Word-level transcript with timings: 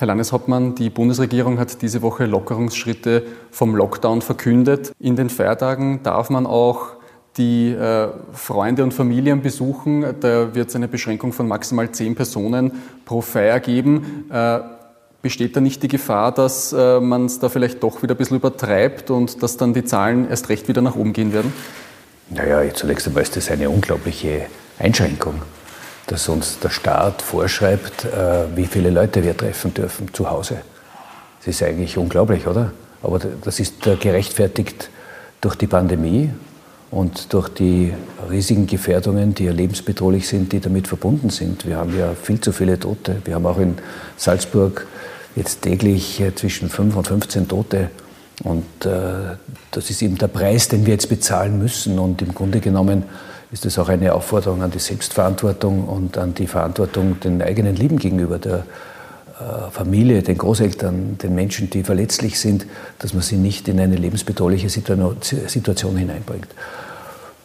Herr 0.00 0.06
Landeshauptmann, 0.06 0.76
die 0.76 0.90
Bundesregierung 0.90 1.58
hat 1.58 1.82
diese 1.82 2.02
Woche 2.02 2.24
Lockerungsschritte 2.24 3.24
vom 3.50 3.74
Lockdown 3.74 4.22
verkündet. 4.22 4.92
In 5.00 5.16
den 5.16 5.28
Feiertagen 5.28 6.04
darf 6.04 6.30
man 6.30 6.46
auch 6.46 6.90
die 7.36 7.72
äh, 7.72 8.06
Freunde 8.32 8.84
und 8.84 8.94
Familien 8.94 9.42
besuchen. 9.42 10.04
Da 10.20 10.54
wird 10.54 10.68
es 10.68 10.76
eine 10.76 10.86
Beschränkung 10.86 11.32
von 11.32 11.48
maximal 11.48 11.90
zehn 11.90 12.14
Personen 12.14 12.74
pro 13.06 13.22
Feier 13.22 13.58
geben. 13.58 14.26
Äh, 14.30 14.60
besteht 15.20 15.56
da 15.56 15.60
nicht 15.60 15.82
die 15.82 15.88
Gefahr, 15.88 16.30
dass 16.30 16.72
äh, 16.72 17.00
man 17.00 17.24
es 17.24 17.40
da 17.40 17.48
vielleicht 17.48 17.82
doch 17.82 18.00
wieder 18.00 18.14
ein 18.14 18.18
bisschen 18.18 18.36
übertreibt 18.36 19.10
und 19.10 19.42
dass 19.42 19.56
dann 19.56 19.74
die 19.74 19.84
Zahlen 19.84 20.30
erst 20.30 20.48
recht 20.48 20.68
wieder 20.68 20.80
nach 20.80 20.94
oben 20.94 21.12
gehen 21.12 21.32
werden? 21.32 21.52
Naja, 22.30 22.72
zunächst 22.72 23.08
einmal 23.08 23.24
ist 23.24 23.34
das 23.36 23.50
eine 23.50 23.68
unglaubliche 23.68 24.42
Einschränkung, 24.78 25.42
dass 26.08 26.28
uns 26.28 26.58
der 26.58 26.70
Staat 26.70 27.22
vorschreibt, 27.22 28.04
äh, 28.04 28.56
wie 28.56 28.66
viele 28.66 28.90
Leute 28.90 29.22
wir 29.22 29.36
treffen 29.36 29.72
dürfen 29.72 30.12
zu 30.12 30.28
Hause. 30.28 30.58
Das 31.38 31.48
ist 31.48 31.62
eigentlich 31.62 31.96
unglaublich, 31.96 32.46
oder? 32.46 32.72
Aber 33.02 33.20
das 33.44 33.60
ist 33.60 33.82
gerechtfertigt 33.82 34.90
durch 35.40 35.54
die 35.54 35.68
Pandemie 35.68 36.30
und 36.90 37.32
durch 37.32 37.48
die 37.48 37.92
riesigen 38.28 38.66
Gefährdungen, 38.66 39.34
die 39.34 39.44
ja 39.44 39.52
lebensbedrohlich 39.52 40.26
sind, 40.26 40.52
die 40.52 40.60
damit 40.60 40.88
verbunden 40.88 41.30
sind. 41.30 41.66
Wir 41.66 41.76
haben 41.76 41.96
ja 41.96 42.14
viel 42.20 42.40
zu 42.40 42.52
viele 42.52 42.80
Tote. 42.80 43.22
Wir 43.24 43.34
haben 43.34 43.46
auch 43.46 43.58
in 43.58 43.76
Salzburg 44.16 44.86
jetzt 45.36 45.62
täglich 45.62 46.20
äh, 46.20 46.34
zwischen 46.34 46.70
5 46.70 46.96
und 46.96 47.06
15 47.06 47.48
Tote. 47.48 47.90
Und 48.44 48.86
äh, 48.86 49.36
das 49.70 49.90
ist 49.90 50.00
eben 50.00 50.16
der 50.16 50.28
Preis, 50.28 50.68
den 50.68 50.86
wir 50.86 50.94
jetzt 50.94 51.08
bezahlen 51.08 51.58
müssen. 51.58 51.98
Und 51.98 52.22
im 52.22 52.34
Grunde 52.34 52.60
genommen 52.60 53.04
ist 53.50 53.64
es 53.64 53.78
auch 53.78 53.88
eine 53.88 54.14
Aufforderung 54.14 54.62
an 54.62 54.70
die 54.70 54.78
Selbstverantwortung 54.78 55.88
und 55.88 56.18
an 56.18 56.34
die 56.34 56.46
Verantwortung 56.46 57.18
den 57.20 57.40
eigenen 57.42 57.76
Lieben 57.76 57.98
gegenüber, 57.98 58.38
der 58.38 58.64
äh, 59.40 59.70
Familie, 59.70 60.22
den 60.22 60.36
Großeltern, 60.36 61.18
den 61.18 61.34
Menschen, 61.34 61.70
die 61.70 61.82
verletzlich 61.82 62.38
sind, 62.38 62.66
dass 62.98 63.14
man 63.14 63.22
sie 63.22 63.36
nicht 63.36 63.68
in 63.68 63.80
eine 63.80 63.96
lebensbedrohliche 63.96 64.68
Situation 64.68 65.96
hineinbringt. 65.96 66.48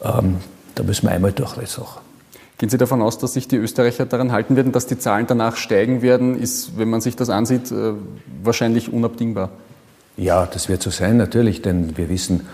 Ähm, 0.04 0.38
da 0.76 0.84
müssen 0.84 1.08
wir 1.08 1.12
einmal 1.12 1.32
durch, 1.32 1.54
das 1.54 1.80
auch. 1.80 2.02
Gehen 2.58 2.70
Sie 2.70 2.78
davon 2.78 3.02
aus, 3.02 3.18
dass 3.18 3.34
sich 3.34 3.48
die 3.48 3.58
Österreicher 3.58 4.06
daran 4.06 4.32
halten 4.32 4.56
werden, 4.56 4.72
dass 4.72 4.86
die 4.86 4.98
Zahlen 4.98 5.28
danach 5.28 5.56
steigen 5.56 6.02
werden, 6.02 6.40
ist, 6.40 6.78
wenn 6.78 6.90
man 6.90 7.02
sich 7.02 7.16
das 7.16 7.30
ansieht, 7.30 7.72
äh, 7.72 7.94
wahrscheinlich 8.44 8.92
unabdingbar. 8.92 9.50
Ja, 10.18 10.46
das 10.46 10.70
wird 10.70 10.82
so 10.82 10.90
sein, 10.90 11.18
natürlich, 11.18 11.62
denn 11.62 11.98
wir 11.98 12.10
wissen, 12.10 12.48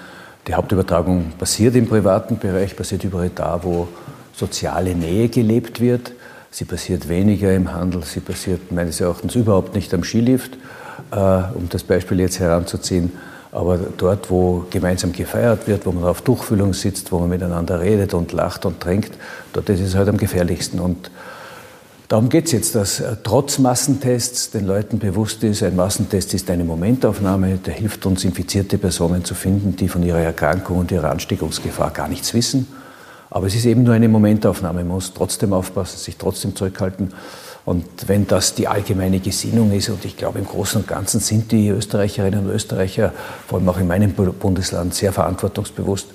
die 0.50 0.55
Hauptübertragung 0.55 1.33
passiert 1.38 1.75
im 1.75 1.88
privaten 1.88 2.39
Bereich, 2.39 2.75
passiert 2.75 3.03
überall 3.03 3.30
da, 3.30 3.59
wo 3.61 3.88
soziale 4.33 4.95
Nähe 4.95 5.30
gelebt 5.30 5.80
wird. 5.80 6.11
Sie 6.50 6.66
passiert 6.66 7.08
weniger 7.08 7.53
im 7.53 7.72
Handel, 7.72 8.02
sie 8.03 8.19
passiert 8.19 8.72
meines 8.72 9.00
Erachtens 9.00 9.36
überhaupt 9.36 9.75
nicht 9.75 9.94
am 9.94 10.03
Skilift, 10.03 10.58
äh, 11.11 11.16
um 11.53 11.70
das 11.70 11.83
Beispiel 11.83 12.20
jetzt 12.20 12.39
heranzuziehen. 12.39 13.11
Aber 13.52 13.77
dort, 13.77 14.31
wo 14.31 14.66
gemeinsam 14.72 15.11
gefeiert 15.11 15.67
wird, 15.67 15.86
wo 15.86 15.92
man 15.92 16.03
auf 16.03 16.23
Tuchfühlung 16.23 16.73
sitzt, 16.73 17.11
wo 17.11 17.20
man 17.20 17.30
miteinander 17.30 17.80
redet 17.80 18.16
und 18.16 18.31
lacht 18.31 18.66
und 18.66 18.80
trinkt, 18.80 19.14
dort 19.53 19.70
ist 19.70 19.81
es 19.81 19.94
halt 19.94 20.09
am 20.09 20.17
gefährlichsten. 20.17 20.80
Und 20.80 21.11
darum 22.09 22.27
geht 22.27 22.47
es 22.47 22.52
jetzt, 22.52 22.75
dass 22.75 22.99
äh, 22.99 23.15
trotz 23.23 23.59
Massentests 23.59 24.52
den 24.52 24.65
Leuten 24.65 24.99
bewusst 24.99 25.41
ist, 25.43 25.63
ein 25.63 25.77
Massentest 25.77 26.33
ist 26.33 26.49
eine 26.49 26.65
Momentaufnahme, 26.65 27.57
der 27.57 27.73
hilft 27.73 28.05
uns, 28.05 28.25
infizierte 28.25 28.77
Personen 28.77 29.23
zu 29.23 29.35
finden, 29.35 29.77
die 29.77 29.88
von 29.88 30.03
ihrer 30.03 30.19
Erkrankung 30.19 30.80
und 30.80 30.91
ihrer 30.91 31.11
Ansteckungsgefahr 31.11 31.91
gar 31.91 32.09
nichts 32.09 32.33
wissen. 32.33 32.67
Aber 33.30 33.47
es 33.47 33.55
ist 33.55 33.65
eben 33.65 33.83
nur 33.83 33.93
eine 33.93 34.09
Momentaufnahme. 34.09 34.80
Man 34.80 34.95
muss 34.95 35.13
trotzdem 35.13 35.53
aufpassen, 35.53 35.99
sich 35.99 36.17
trotzdem 36.17 36.55
zurückhalten. 36.55 37.13
Und 37.63 37.85
wenn 38.07 38.25
das 38.25 38.55
die 38.55 38.67
allgemeine 38.67 39.19
Gesinnung 39.19 39.71
ist, 39.71 39.89
und 39.89 40.03
ich 40.03 40.17
glaube 40.17 40.39
im 40.39 40.45
Großen 40.45 40.81
und 40.81 40.87
Ganzen 40.87 41.19
sind 41.19 41.52
die 41.52 41.69
Österreicherinnen 41.69 42.47
und 42.47 42.52
Österreicher, 42.52 43.13
vor 43.47 43.59
allem 43.59 43.69
auch 43.69 43.77
in 43.77 43.85
meinem 43.85 44.13
Bundesland, 44.13 44.95
sehr 44.95 45.13
verantwortungsbewusst, 45.13 46.07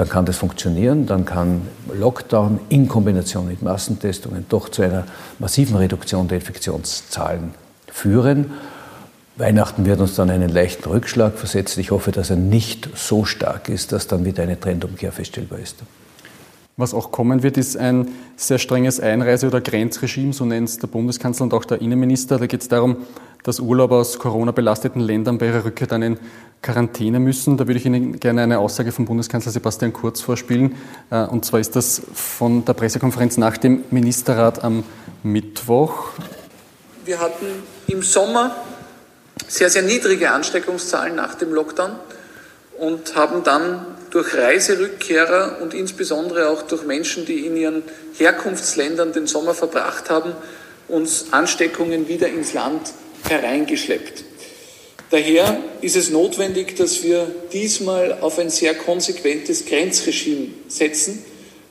dann 0.00 0.08
kann 0.08 0.24
das 0.24 0.38
funktionieren, 0.38 1.04
dann 1.04 1.26
kann 1.26 1.60
Lockdown 1.92 2.58
in 2.70 2.88
Kombination 2.88 3.46
mit 3.48 3.60
Massentestungen 3.60 4.46
doch 4.48 4.70
zu 4.70 4.80
einer 4.80 5.04
massiven 5.38 5.76
Reduktion 5.76 6.26
der 6.26 6.38
Infektionszahlen 6.38 7.52
führen. 7.86 8.50
Weihnachten 9.36 9.84
wird 9.84 10.00
uns 10.00 10.14
dann 10.14 10.30
einen 10.30 10.48
leichten 10.48 10.88
Rückschlag 10.88 11.36
versetzen. 11.36 11.80
Ich 11.80 11.90
hoffe, 11.90 12.12
dass 12.12 12.30
er 12.30 12.36
nicht 12.36 12.88
so 12.94 13.26
stark 13.26 13.68
ist, 13.68 13.92
dass 13.92 14.06
dann 14.06 14.24
wieder 14.24 14.42
eine 14.42 14.58
Trendumkehr 14.58 15.12
feststellbar 15.12 15.58
ist. 15.58 15.76
Was 16.78 16.94
auch 16.94 17.12
kommen 17.12 17.42
wird, 17.42 17.58
ist 17.58 17.76
ein 17.76 18.08
sehr 18.36 18.56
strenges 18.56 19.00
Einreise- 19.00 19.48
oder 19.48 19.60
Grenzregime, 19.60 20.32
so 20.32 20.46
nennt 20.46 20.70
es 20.70 20.78
der 20.78 20.86
Bundeskanzler 20.86 21.44
und 21.44 21.52
auch 21.52 21.66
der 21.66 21.82
Innenminister. 21.82 22.38
Da 22.38 22.46
geht 22.46 22.62
es 22.62 22.68
darum, 22.68 22.96
dass 23.42 23.60
Urlauber 23.60 23.96
aus 23.96 24.18
Corona-belasteten 24.18 25.00
Ländern 25.00 25.38
bei 25.38 25.46
ihrer 25.46 25.64
Rückkehr 25.64 25.86
dann 25.86 26.02
in 26.02 26.18
Quarantäne 26.62 27.20
müssen. 27.20 27.56
Da 27.56 27.66
würde 27.66 27.78
ich 27.78 27.86
Ihnen 27.86 28.20
gerne 28.20 28.42
eine 28.42 28.58
Aussage 28.58 28.92
vom 28.92 29.06
Bundeskanzler 29.06 29.52
Sebastian 29.52 29.92
Kurz 29.92 30.20
vorspielen. 30.20 30.76
Äh, 31.10 31.24
und 31.24 31.44
zwar 31.44 31.60
ist 31.60 31.76
das 31.76 32.02
von 32.12 32.64
der 32.64 32.74
Pressekonferenz 32.74 33.36
nach 33.38 33.56
dem 33.56 33.84
Ministerrat 33.90 34.62
am 34.62 34.84
Mittwoch. 35.22 36.10
Wir 37.04 37.20
hatten 37.20 37.46
im 37.86 38.02
Sommer 38.02 38.54
sehr, 39.48 39.70
sehr 39.70 39.82
niedrige 39.82 40.30
Ansteckungszahlen 40.30 41.16
nach 41.16 41.34
dem 41.34 41.52
Lockdown 41.52 41.92
und 42.78 43.16
haben 43.16 43.42
dann 43.42 43.84
durch 44.10 44.34
Reiserückkehrer 44.34 45.58
und 45.62 45.72
insbesondere 45.72 46.48
auch 46.48 46.62
durch 46.62 46.84
Menschen, 46.84 47.24
die 47.24 47.46
in 47.46 47.56
ihren 47.56 47.82
Herkunftsländern 48.16 49.12
den 49.12 49.26
Sommer 49.26 49.54
verbracht 49.54 50.10
haben, 50.10 50.32
uns 50.88 51.32
Ansteckungen 51.32 52.08
wieder 52.08 52.28
ins 52.28 52.52
Land 52.52 52.92
hereingeschleppt. 53.28 54.24
Daher 55.10 55.58
ist 55.80 55.96
es 55.96 56.10
notwendig, 56.10 56.76
dass 56.76 57.02
wir 57.02 57.26
diesmal 57.52 58.18
auf 58.20 58.38
ein 58.38 58.50
sehr 58.50 58.74
konsequentes 58.74 59.66
Grenzregime 59.66 60.48
setzen, 60.68 61.24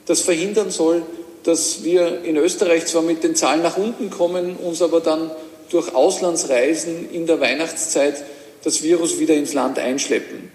das 0.06 0.22
verhindern 0.22 0.72
soll, 0.72 1.04
dass 1.44 1.84
wir 1.84 2.24
in 2.24 2.36
Österreich 2.36 2.86
zwar 2.86 3.02
mit 3.02 3.24
den 3.24 3.36
Zahlen 3.36 3.62
nach 3.62 3.78
unten 3.78 4.10
kommen, 4.10 4.58
uns 4.58 4.82
aber 4.82 5.00
dann 5.00 5.32
durch 5.70 5.96
Auslandsreisen 5.96 7.10
in 7.12 7.28
der 7.28 7.40
Weihnachtszeit 7.40 8.24
das 8.64 8.84
Virus 8.84 9.20
wieder 9.20 9.36
ins 9.36 9.54
Land 9.54 9.80
einschleppen. 9.80 10.52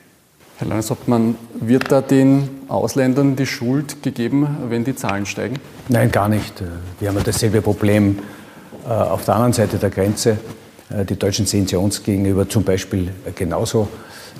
Herr 0.56 0.68
Landeshauptmann, 0.68 1.36
wird 1.54 1.90
da 1.90 2.00
den 2.00 2.48
Ausländern 2.68 3.34
die 3.34 3.46
Schuld 3.46 4.02
gegeben, 4.02 4.66
wenn 4.68 4.84
die 4.84 4.94
Zahlen 4.94 5.26
steigen? 5.26 5.56
Nein, 5.88 6.12
gar 6.12 6.28
nicht. 6.28 6.62
Wir 7.00 7.08
haben 7.08 7.18
dasselbe 7.24 7.60
Problem 7.60 8.20
äh, 8.84 8.88
auf 8.88 9.24
der 9.24 9.34
anderen 9.34 9.52
Seite 9.52 9.78
der 9.78 9.90
Grenze. 9.90 10.38
Äh, 10.90 11.04
die 11.04 11.16
Deutschen 11.16 11.46
sehen 11.46 11.66
sie 11.66 11.76
uns 11.76 12.02
gegenüber 12.02 12.48
zum 12.48 12.64
Beispiel 12.64 13.10
genauso. 13.34 13.88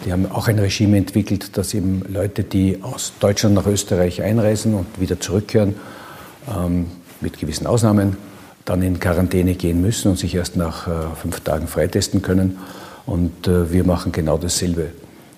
Die 0.05 0.12
haben 0.12 0.31
auch 0.31 0.49
ein 0.49 0.59
Regime 0.59 0.97
entwickelt, 0.97 1.56
dass 1.56 1.72
eben 1.72 2.03
Leute, 2.09 2.43
die 2.43 2.82
aus 2.82 3.12
Deutschland 3.21 3.55
nach 3.55 3.66
Österreich 3.66 4.22
einreisen 4.22 4.75
und 4.75 5.00
wieder 5.00 5.21
zurückkehren, 5.21 5.77
ähm, 6.49 6.87
mit 7.21 7.38
gewissen 7.38 7.66
Ausnahmen, 7.66 8.16
dann 8.65 8.83
in 8.83 8.99
Quarantäne 8.99 9.54
gehen 9.54 9.81
müssen 9.81 10.09
und 10.10 10.19
sich 10.19 10.34
erst 10.34 10.56
nach 10.56 10.88
äh, 10.88 10.93
fünf 11.21 11.41
Tagen 11.41 11.69
freitesten 11.69 12.22
können. 12.22 12.59
Und 13.06 13.47
wir 13.47 13.84
machen 13.84 14.12
genau 14.12 14.38
dasselbe. 14.38 14.87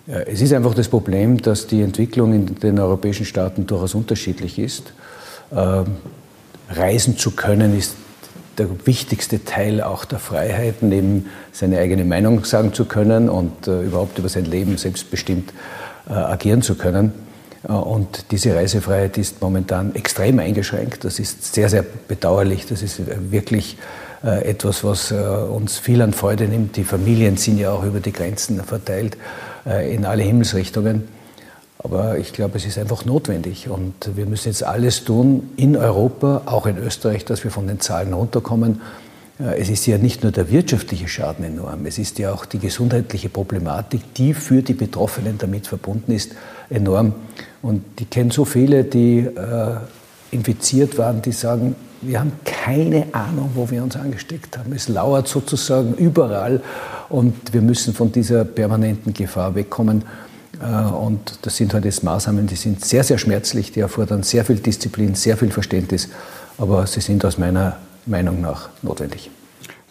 Es 0.06 0.41
ist 0.41 0.53
einfach 0.53 0.72
das 0.72 0.87
Problem, 0.87 1.43
dass 1.43 1.66
die 1.66 1.83
Entwicklung 1.83 2.33
in 2.33 2.47
den 2.47 2.78
europäischen 2.78 3.27
Staaten 3.27 3.66
durchaus 3.66 3.97
unterschiedlich 3.97 4.61
ist. 4.61 4.93
Ähm, 5.53 5.87
reisen 6.71 7.19
zu 7.19 7.33
können 7.33 7.77
ist 7.77 7.97
der 8.59 8.87
wichtigste 8.87 9.44
Teil 9.44 9.83
auch 9.83 10.05
der 10.05 10.19
Freiheit, 10.19 10.83
neben 10.83 11.27
seine 11.53 11.78
eigene 11.78 12.05
Meinung 12.05 12.44
sagen 12.44 12.72
zu 12.72 12.84
können 12.84 13.28
und 13.28 13.67
äh, 13.67 13.83
überhaupt 13.83 14.19
über 14.19 14.28
sein 14.28 14.44
Leben 14.44 14.77
selbstbestimmt 14.77 15.53
äh, 16.09 16.12
agieren 16.12 16.62
zu 16.62 16.75
können. 16.75 17.12
Äh, 17.69 17.72
und 17.72 18.31
diese 18.31 18.55
Reisefreiheit 18.55 19.19
ist 19.19 19.41
momentan 19.41 19.95
extrem 19.95 20.39
eingeschränkt. 20.39 21.05
Das 21.05 21.19
ist 21.19 21.55
sehr, 21.55 21.69
sehr 21.69 21.84
bedauerlich. 22.09 22.66
Das 22.66 22.83
ist 22.83 23.00
wirklich 23.31 23.78
etwas, 24.22 24.83
was 24.83 25.12
uns 25.12 25.78
viel 25.78 26.00
an 26.03 26.12
Freude 26.12 26.49
nimmt. 26.49 26.77
Die 26.77 26.84
Familien 26.84 27.36
sind 27.36 27.59
ja 27.59 27.71
auch 27.71 27.84
über 27.84 28.01
die 28.01 28.13
Grenzen 28.13 28.60
verteilt. 28.65 29.16
Äh, 29.66 29.92
in 29.95 30.04
alle 30.04 30.22
Himmelsrichtungen. 30.22 31.09
Aber 31.86 32.18
ich 32.18 32.33
glaube, 32.33 32.59
es 32.59 32.66
ist 32.66 32.78
einfach 32.78 33.04
notwendig. 33.04 33.68
Und 33.68 34.16
wir 34.16 34.27
müssen 34.27 34.48
jetzt 34.48 34.65
alles 34.65 35.04
tun 35.04 35.50
in 35.56 35.77
Europa, 35.77 36.42
auch 36.47 36.66
in 36.66 36.78
Österreich, 36.78 37.24
dass 37.24 37.44
wir 37.44 37.53
von 37.53 37.68
den 37.68 37.78
Zahlen 37.78 38.12
runterkommen. 38.12 38.80
Äh, 39.38 39.60
es 39.60 39.68
ist 39.68 39.86
ja 39.86 39.97
nicht 39.97 40.24
nur 40.24 40.33
der 40.33 40.50
wirtschaftliche 40.50 41.06
Schaden 41.06 41.44
enorm, 41.44 41.86
es 41.86 41.98
ist 41.98 42.18
ja 42.18 42.33
auch 42.33 42.44
die 42.44 42.59
gesundheitliche 42.59 43.28
Problematik, 43.28 44.15
die 44.15 44.34
für 44.34 44.62
die 44.62 44.74
Betroffenen 44.74 45.38
damit 45.38 45.68
verbunden 45.68 46.10
ist, 46.10 46.33
enorm. 46.71 47.15
Und 47.62 47.84
ich 48.00 48.10
kenne 48.10 48.32
so 48.32 48.44
viele, 48.44 48.82
die 48.82 49.18
äh, 49.18 49.77
infiziert 50.32 50.98
waren, 50.98 51.22
die 51.22 51.30
sagen, 51.30 51.77
wir 52.03 52.18
haben 52.18 52.32
keine 52.44 53.06
Ahnung, 53.12 53.50
wo 53.54 53.71
wir 53.71 53.84
uns 53.84 53.94
angesteckt 53.94 54.59
haben. 54.59 54.72
Es 54.72 54.89
lauert 54.89 55.28
sozusagen 55.28 55.94
überall 55.94 56.62
und 57.09 57.53
wir 57.53 57.62
müssen 57.62 57.94
von 57.94 58.10
dieser 58.10 58.44
permanenten 58.44 59.15
Gefahr 59.15 59.54
wegkommen. 59.54 60.03
Äh, 60.60 60.92
und 60.92 61.38
das 61.42 61.56
sind 61.56 61.74
halt 61.74 61.84
jetzt 61.84 62.03
Maßnahmen, 62.03 62.47
die 62.47 62.56
sind 62.56 62.84
sehr, 62.84 63.04
sehr 63.04 63.18
schmerzlich, 63.18 63.72
die 63.72 63.80
erfordern 63.80 64.22
sehr 64.22 64.44
viel 64.44 64.56
Disziplin, 64.56 65.14
sehr 65.14 65.36
viel 65.36 65.50
Verständnis, 65.50 66.08
aber 66.58 66.86
sie 66.86 67.00
sind 67.00 67.24
aus 67.24 67.38
meiner 67.38 67.76
Meinung 68.06 68.41
nach 68.41 68.68
notwendig. 68.82 69.30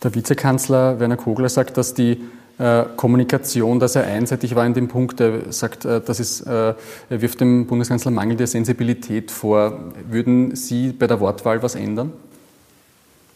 Der 0.04 0.14
Vizekanzler 0.14 1.00
Werner 1.00 1.18
Kogler 1.18 1.50
sagt, 1.50 1.78
dass 1.78 1.94
die 1.94 2.22
äh, 2.58 2.84
Kommunikation, 2.96 3.80
dass 3.80 3.96
er 3.96 4.06
einseitig 4.06 4.56
war 4.56 4.66
in 4.66 4.74
dem 4.74 4.88
Punkt. 4.88 5.20
Er 5.20 5.52
sagt, 5.52 5.84
äh, 5.84 6.00
das 6.00 6.20
ist, 6.20 6.42
äh, 6.42 6.74
er 7.10 7.22
wirft 7.22 7.42
dem 7.42 7.68
Bundeskanzler 7.68 8.12
mangelnde 8.12 8.48
Sensibilität 8.48 9.30
vor. 9.32 9.78
Würden 10.10 10.56
Sie 10.56 10.94
bei 10.94 11.08
der 11.08 11.20
Wortwahl 11.20 11.62
was 11.64 11.76
ändern? 11.76 12.14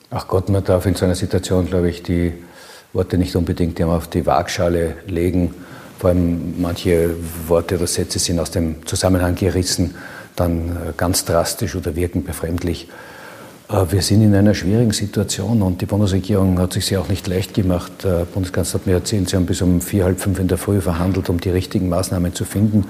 Ach 0.10 0.28
Gott, 0.28 0.50
man 0.50 0.64
darf 0.64 0.86
in 0.86 0.96
so 0.96 1.06
einer 1.06 1.16
Situation, 1.16 1.66
glaube 1.66 1.90
ich, 1.90 2.02
die 2.02 2.34
Worte 2.94 3.18
nicht 3.18 3.36
unbedingt 3.36 3.80
immer 3.80 3.94
auf 3.94 4.08
die 4.08 4.26
Waagschale 4.26 4.96
legen. 5.06 5.54
Vor 6.00 6.12
allem 6.12 6.62
manche 6.62 7.14
Worte 7.48 7.76
oder 7.76 7.86
Sätze 7.86 8.20
sind 8.20 8.40
aus 8.40 8.52
dem 8.52 8.86
Zusammenhang 8.88 9.36
gerissen, 9.36 9.96
dann 10.38 10.78
ganz 10.96 11.26
drastisch 11.26 11.76
oder 11.76 11.94
wirken 11.98 12.24
befremdlich. 12.24 12.88
Äh, 13.68 13.86
wir 13.90 14.02
sind 14.02 14.22
in 14.22 14.34
einer 14.34 14.54
schwierigen 14.54 14.94
Situation 14.94 15.62
und 15.62 15.82
die 15.82 15.86
Bundesregierung 15.86 16.58
hat 16.58 16.72
sich 16.72 16.86
sie 16.86 16.96
auch 16.96 17.10
nicht 17.10 17.28
leicht 17.28 17.54
gemacht. 17.54 17.92
Der 18.06 18.24
Bundeskanzler 18.24 18.80
hat 18.80 18.88
mir 18.88 18.94
erzählt, 18.94 19.30
sie 19.30 19.36
haben 19.36 19.46
bis 19.46 19.62
um 19.62 19.82
vier, 19.82 20.06
halb 20.06 20.22
fünf 20.22 20.40
in 20.40 20.48
der 20.48 20.58
Früh 20.58 20.80
verhandelt, 20.80 21.30
um 21.30 21.42
die 21.42 21.50
richtigen 21.50 21.90
Maßnahmen 21.90 22.34
zu 22.34 22.46
finden. 22.46 22.86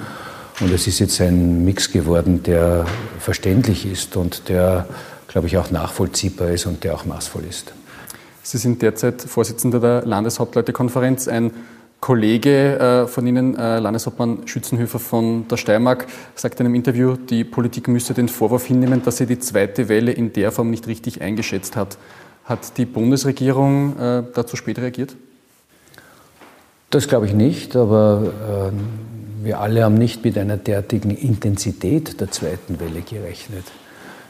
Und 0.60 0.72
es 0.72 0.86
ist 0.86 1.00
jetzt 1.00 1.20
ein 1.20 1.66
Mix 1.66 1.92
geworden, 1.92 2.44
der 2.44 2.86
verständlich 3.20 3.88
ist 3.92 4.18
und 4.18 4.50
der, 4.50 4.86
glaube 5.28 5.48
ich, 5.48 5.58
auch 5.58 5.72
nachvollziehbar 5.72 6.50
ist 6.52 6.68
und 6.68 6.84
der 6.84 6.94
auch 6.94 7.06
maßvoll 7.06 7.46
ist. 7.50 7.74
Sie 8.44 8.60
sind 8.60 8.84
derzeit 8.84 9.22
Vorsitzender 9.22 9.80
der 9.80 10.06
Landeshauptleutekonferenz, 10.06 11.28
ein 11.28 11.52
Kollege 12.00 12.80
äh, 12.80 13.08
von 13.08 13.28
Ihnen, 13.28 13.58
äh, 13.58 13.80
Landeshauptmann 13.80 14.48
Schützenhöfer 14.48 15.00
von 15.00 15.48
der 15.48 15.58
Steiermark, 15.58 16.08
sagt 16.36 16.60
in 16.60 16.66
einem 16.66 16.76
Interview, 16.76 17.16
die 17.18 17.44
Politik 17.44 17.88
müsse 17.88 18.14
den 18.14 18.30
Vorwurf 18.30 18.66
hinnehmen, 18.66 19.04
dass 19.04 19.18
sie 19.18 19.26
die 19.26 19.40
zweite 19.40 19.90
Welle 19.90 20.12
in 20.12 20.32
der 20.32 20.52
Form 20.52 20.70
nicht 20.70 20.88
richtig 20.88 21.22
eingeschätzt 21.22 21.76
hat. 21.76 21.98
Hat 22.46 22.78
die 22.78 22.86
Bundesregierung 22.86 24.00
äh, 24.00 24.24
dazu 24.34 24.56
spät 24.56 24.80
reagiert? 24.80 25.16
Das 26.90 27.08
glaube 27.08 27.28
ich 27.28 27.34
nicht, 27.34 27.76
aber 27.76 28.72
äh, 28.72 29.46
wir 29.46 29.60
alle 29.60 29.84
haben 29.84 29.96
nicht 29.96 30.24
mit 30.24 30.38
einer 30.38 30.58
derartigen 30.58 31.12
Intensität 31.12 32.20
der 32.20 32.32
zweiten 32.32 32.80
Welle 32.80 33.02
gerechnet. 33.02 33.66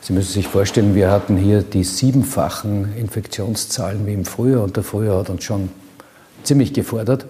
Sie 0.01 0.13
müssen 0.13 0.33
sich 0.33 0.47
vorstellen, 0.47 0.95
wir 0.95 1.11
hatten 1.11 1.37
hier 1.37 1.61
die 1.61 1.83
siebenfachen 1.83 2.95
Infektionszahlen 2.97 4.07
wie 4.07 4.13
im 4.13 4.25
Frühjahr 4.25 4.63
und 4.63 4.75
der 4.75 4.83
Frühjahr 4.83 5.19
hat 5.19 5.29
uns 5.29 5.43
schon 5.43 5.69
ziemlich 6.43 6.73
gefordert. 6.73 7.25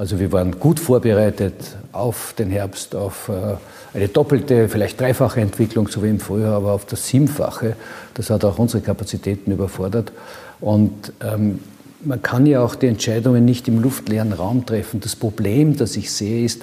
Also 0.00 0.18
wir 0.18 0.32
waren 0.32 0.58
gut 0.58 0.80
vorbereitet 0.80 1.76
auf 1.92 2.32
den 2.38 2.48
Herbst, 2.48 2.96
auf 2.96 3.28
äh, 3.28 3.58
eine 3.94 4.08
doppelte, 4.08 4.70
vielleicht 4.70 4.98
dreifache 4.98 5.42
Entwicklung, 5.42 5.88
so 5.88 6.02
wie 6.02 6.08
im 6.08 6.20
Frühjahr, 6.20 6.54
aber 6.54 6.72
auf 6.72 6.86
das 6.86 7.06
Siebenfache. 7.06 7.76
Das 8.14 8.30
hat 8.30 8.42
auch 8.46 8.58
unsere 8.58 8.82
Kapazitäten 8.82 9.52
überfordert. 9.52 10.10
Und 10.58 11.12
ähm, 11.20 11.58
man 12.02 12.22
kann 12.22 12.46
ja 12.46 12.64
auch 12.64 12.76
die 12.76 12.86
Entscheidungen 12.86 13.44
nicht 13.44 13.68
im 13.68 13.82
luftleeren 13.82 14.32
Raum 14.32 14.64
treffen. 14.64 15.00
Das 15.00 15.16
Problem, 15.16 15.76
das 15.76 15.94
ich 15.96 16.10
sehe, 16.10 16.46
ist, 16.46 16.62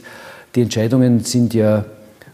die 0.56 0.64
Entscheidungen 0.64 1.24
sind 1.24 1.54
ja 1.54 1.86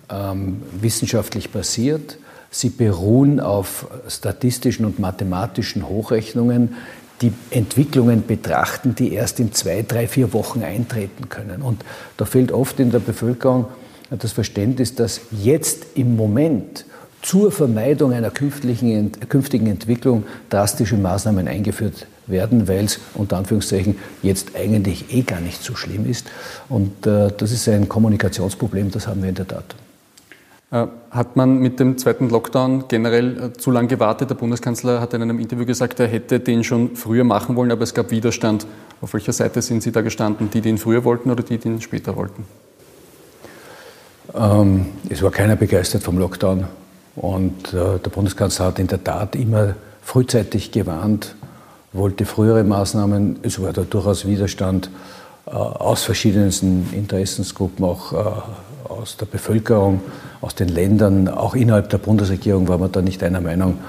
ähm, 0.10 0.62
wissenschaftlich 0.80 1.50
basiert. 1.50 2.18
Sie 2.50 2.70
beruhen 2.70 3.42
auf 3.42 3.88
statistischen 4.08 4.86
und 4.86 5.00
mathematischen 5.00 5.90
Hochrechnungen 5.90 6.76
die 7.22 7.32
Entwicklungen 7.52 8.26
betrachten, 8.26 8.96
die 8.96 9.14
erst 9.14 9.40
in 9.40 9.54
zwei, 9.54 9.84
drei, 9.88 10.08
vier 10.08 10.34
Wochen 10.34 10.64
eintreten 10.64 11.30
können. 11.30 11.62
Und 11.62 11.84
da 12.18 12.26
fehlt 12.26 12.52
oft 12.52 12.80
in 12.80 12.92
der 12.92 13.00
Bevölkerung 13.00 13.68
das 14.10 14.32
Verständnis, 14.32 14.96
dass 14.96 15.22
jetzt 15.32 15.86
im 15.96 16.16
Moment 16.16 16.86
zur 17.22 17.52
Vermeidung 17.52 18.12
einer 18.12 18.32
künftigen 18.32 19.68
Entwicklung 19.68 20.26
drastische 20.50 20.98
Maßnahmen 20.98 21.48
eingeführt 21.48 22.06
werden, 22.28 22.68
weil 22.68 22.86
es 22.86 23.00
unter 23.14 23.38
Anführungszeichen 23.38 23.96
jetzt 24.22 24.56
eigentlich 24.56 25.14
eh 25.14 25.22
gar 25.22 25.40
nicht 25.40 25.64
so 25.64 25.76
schlimm 25.76 26.10
ist. 26.10 26.28
Und 26.68 27.08
äh, 27.08 27.32
das 27.36 27.52
ist 27.52 27.68
ein 27.70 27.88
Kommunikationsproblem, 27.88 28.92
das 28.92 29.08
haben 29.08 29.22
wir 29.22 29.30
in 29.30 29.36
der 29.36 29.48
Tat. 29.48 29.76
Äh, 30.74 30.88
hat 31.12 31.36
man 31.36 31.60
mit 31.60 31.80
dem 31.80 32.00
zweiten 32.00 32.30
Lockdown 32.30 32.86
generell 32.88 33.38
äh, 33.38 33.54
zu 33.54 33.70
lange 33.70 33.90
gewartet? 33.90 34.32
Der 34.32 34.36
Bundeskanzler 34.36 35.00
hat 35.00 35.14
in 35.14 35.22
einem 35.22 35.38
Interview 35.38 35.68
gesagt, 35.68 36.00
er 36.00 36.08
hätte 36.08 36.40
den 36.40 36.64
schon 36.64 36.96
früher 36.96 37.24
machen 37.24 37.56
wollen, 37.56 37.72
aber 37.72 37.84
es 37.84 37.94
gab 37.94 38.10
Widerstand. 38.10 38.66
Auf 39.00 39.14
welcher 39.14 39.34
Seite 39.34 39.62
sind 39.62 39.84
Sie 39.84 39.92
da 39.92 40.02
gestanden? 40.02 40.50
Die, 40.50 40.62
die 40.62 40.70
ihn 40.70 40.80
früher 40.80 41.04
wollten 41.04 41.30
oder 41.30 41.44
die, 41.44 41.60
die 41.60 41.68
ihn 41.68 41.80
später 41.82 42.16
wollten? 42.16 42.48
Ähm, 44.34 44.88
es 45.10 45.22
war 45.22 45.30
keiner 45.30 45.56
begeistert 45.56 46.02
vom 46.02 46.18
Lockdown. 46.18 46.66
Und 47.18 47.72
äh, 47.72 48.00
der 48.00 48.10
Bundeskanzler 48.10 48.66
hat 48.66 48.80
in 48.80 48.88
der 48.88 49.04
Tat 49.04 49.36
immer 49.36 49.76
frühzeitig 50.02 50.72
gewarnt, 50.72 51.36
wollte 51.92 52.26
frühere 52.26 52.64
Maßnahmen. 52.64 53.42
Es 53.44 53.62
war 53.62 53.74
da 53.74 53.84
durchaus 53.84 54.26
Widerstand 54.26 54.90
äh, 55.46 55.52
aus 55.52 56.02
verschiedensten 56.02 56.90
Interessensgruppen, 56.94 57.86
auch 57.86 58.14
äh, 58.14 58.42
aus 59.04 59.18
der 59.18 59.26
Bevölkerung, 59.26 60.00
aus 60.40 60.56
den 60.56 60.70
Ländern, 60.70 61.28
auch 61.28 61.56
innerhalb 61.56 61.90
der 61.90 61.98
Bundesregierung 61.98 62.70
war 62.70 62.78
man 62.78 62.90
da 62.90 63.02
nicht 63.02 63.22
einer 63.22 63.42
Meinung. 63.42 63.80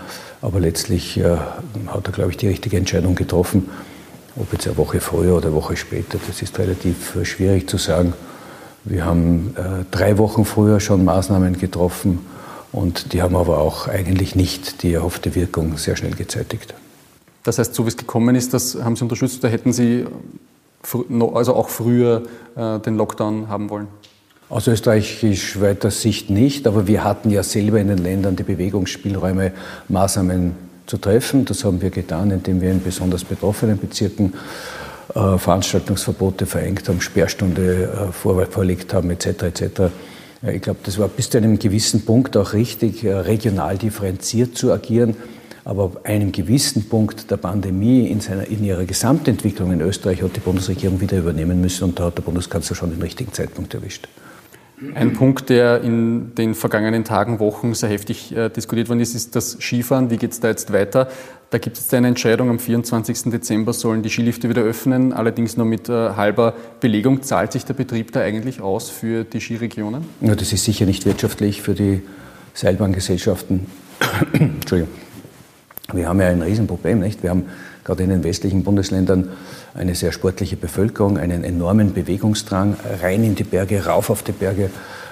Aber 0.42 0.58
letztlich 0.58 1.16
äh, 1.16 1.36
hat 1.86 2.06
er, 2.06 2.12
glaube 2.12 2.32
ich, 2.32 2.36
die 2.36 2.48
richtige 2.48 2.76
Entscheidung 2.76 3.14
getroffen. 3.14 3.70
Ob 4.34 4.52
jetzt 4.52 4.66
eine 4.66 4.76
Woche 4.76 5.00
früher 5.00 5.36
oder 5.36 5.46
eine 5.46 5.54
Woche 5.54 5.76
später, 5.76 6.18
das 6.26 6.42
ist 6.42 6.58
relativ 6.58 7.14
äh, 7.14 7.24
schwierig 7.24 7.68
zu 7.68 7.78
sagen. 7.78 8.12
Wir 8.82 9.04
haben 9.04 9.54
äh, 9.56 9.84
drei 9.92 10.18
Wochen 10.18 10.44
früher 10.44 10.80
schon 10.80 11.04
Maßnahmen 11.04 11.58
getroffen 11.58 12.18
und 12.72 13.12
die 13.12 13.22
haben 13.22 13.36
aber 13.36 13.58
auch 13.58 13.86
eigentlich 13.86 14.34
nicht 14.34 14.82
die 14.82 14.94
erhoffte 14.94 15.36
Wirkung 15.36 15.76
sehr 15.78 15.94
schnell 15.94 16.16
gezeitigt. 16.16 16.74
Das 17.44 17.58
heißt, 17.58 17.72
so 17.72 17.84
wie 17.84 17.90
es 17.90 17.96
gekommen 17.96 18.34
ist, 18.34 18.52
das 18.52 18.76
haben 18.82 18.96
Sie 18.96 19.04
unterstützt, 19.04 19.44
da 19.44 19.48
hätten 19.48 19.72
Sie 19.72 20.06
also 21.34 21.54
auch 21.54 21.68
früher 21.68 22.24
äh, 22.56 22.80
den 22.80 22.96
Lockdown 22.96 23.48
haben 23.48 23.70
wollen? 23.70 23.86
Aus 24.54 24.68
österreichisch-weiter 24.68 25.90
Sicht 25.90 26.30
nicht, 26.30 26.68
aber 26.68 26.86
wir 26.86 27.02
hatten 27.02 27.28
ja 27.28 27.42
selber 27.42 27.80
in 27.80 27.88
den 27.88 27.98
Ländern 27.98 28.36
die 28.36 28.44
Bewegungsspielräume, 28.44 29.50
Maßnahmen 29.88 30.52
zu 30.86 30.96
treffen. 30.96 31.44
Das 31.44 31.64
haben 31.64 31.82
wir 31.82 31.90
getan, 31.90 32.30
indem 32.30 32.60
wir 32.60 32.70
in 32.70 32.80
besonders 32.80 33.24
betroffenen 33.24 33.80
Bezirken 33.80 34.34
äh, 35.12 35.38
Veranstaltungsverbote 35.38 36.46
verengt 36.46 36.88
haben, 36.88 37.00
Sperrstunde 37.00 38.08
äh, 38.08 38.12
vorlegt 38.12 38.94
haben, 38.94 39.10
etc. 39.10 39.26
etc. 39.42 39.64
Ich 40.46 40.62
glaube, 40.62 40.78
das 40.84 40.98
war 40.98 41.08
bis 41.08 41.30
zu 41.30 41.38
einem 41.38 41.58
gewissen 41.58 42.04
Punkt 42.04 42.36
auch 42.36 42.52
richtig, 42.52 43.02
äh, 43.02 43.12
regional 43.12 43.76
differenziert 43.76 44.56
zu 44.56 44.72
agieren. 44.72 45.16
Aber 45.64 45.86
ab 45.86 46.00
einem 46.04 46.30
gewissen 46.30 46.88
Punkt 46.88 47.28
der 47.28 47.38
Pandemie 47.38 48.06
in, 48.06 48.20
seiner, 48.20 48.46
in 48.46 48.62
ihrer 48.62 48.84
Gesamtentwicklung 48.84 49.72
in 49.72 49.80
Österreich 49.80 50.22
hat 50.22 50.36
die 50.36 50.40
Bundesregierung 50.40 51.00
wieder 51.00 51.18
übernehmen 51.18 51.60
müssen 51.60 51.82
und 51.82 51.98
da 51.98 52.04
hat 52.04 52.18
der 52.18 52.22
Bundeskanzler 52.22 52.76
schon 52.76 52.90
den 52.90 53.02
richtigen 53.02 53.32
Zeitpunkt 53.32 53.74
erwischt. 53.74 54.06
Ein 54.94 55.12
Punkt, 55.12 55.50
der 55.50 55.82
in 55.82 56.34
den 56.34 56.54
vergangenen 56.54 57.04
Tagen, 57.04 57.38
Wochen 57.38 57.74
sehr 57.74 57.90
heftig 57.90 58.36
äh, 58.36 58.48
diskutiert 58.48 58.88
worden 58.88 59.00
ist, 59.00 59.14
ist 59.14 59.36
das 59.36 59.56
Skifahren. 59.60 60.10
Wie 60.10 60.16
geht 60.16 60.32
es 60.32 60.40
da 60.40 60.48
jetzt 60.48 60.72
weiter? 60.72 61.08
Da 61.50 61.58
gibt 61.58 61.78
es 61.78 61.94
eine 61.94 62.08
Entscheidung, 62.08 62.50
am 62.50 62.58
24. 62.58 63.30
Dezember 63.30 63.72
sollen 63.72 64.02
die 64.02 64.10
Skilifte 64.10 64.48
wieder 64.48 64.62
öffnen, 64.62 65.12
allerdings 65.12 65.56
nur 65.56 65.66
mit 65.66 65.88
äh, 65.88 65.92
halber 65.92 66.54
Belegung. 66.80 67.22
Zahlt 67.22 67.52
sich 67.52 67.64
der 67.64 67.74
Betrieb 67.74 68.10
da 68.10 68.20
eigentlich 68.20 68.60
aus 68.60 68.90
für 68.90 69.22
die 69.22 69.40
Skiregionen? 69.40 70.04
Ja, 70.20 70.34
das 70.34 70.52
ist 70.52 70.64
sicher 70.64 70.86
nicht 70.86 71.06
wirtschaftlich 71.06 71.62
für 71.62 71.74
die 71.74 72.02
Seilbahngesellschaften. 72.54 73.66
Entschuldigung. 74.32 74.92
Wir 75.92 76.08
haben 76.08 76.20
ja 76.20 76.28
ein 76.28 76.42
Riesenproblem, 76.42 76.98
nicht? 76.98 77.22
Wir 77.22 77.30
haben 77.30 77.44
gerade 77.84 78.02
in 78.02 78.08
den 78.08 78.24
westlichen 78.24 78.64
Bundesländern 78.64 79.30
eine 79.74 79.94
sehr 79.94 80.12
sportliche 80.12 80.56
Bevölkerung, 80.56 81.18
einen 81.18 81.44
enormen 81.44 81.92
Bewegungsdrang 81.92 82.76
rein 83.02 83.24
in 83.24 83.34
die 83.34 83.44
Berge, 83.44 83.86
rauf 83.86 84.08
auf 84.10 84.22
die 84.22 84.32
Berge. 84.32 84.70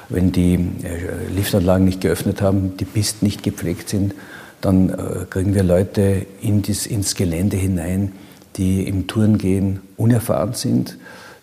Wenn 0.09 0.31
die 0.31 0.55
äh, 0.55 1.33
Liftanlagen 1.35 1.85
nicht 1.85 2.01
geöffnet 2.01 2.43
haben, 2.43 2.77
die 2.77 2.85
Pisten 2.85 3.25
nicht 3.25 3.43
gepflegt 3.43 3.89
sind, 3.89 4.15
dann 4.61 4.91
äh, 4.91 5.25
kriegen 5.29 5.55
wir 5.55 5.63
Leute 5.63 6.27
in 6.41 6.63
dies, 6.63 6.87
ins 6.87 7.15
Gelände 7.15 7.57
hinein, 7.57 8.13
die 8.57 8.87
im 8.87 9.07
Tourengehen 9.07 9.81
unerfahren 9.97 10.55
sind. 10.55 10.99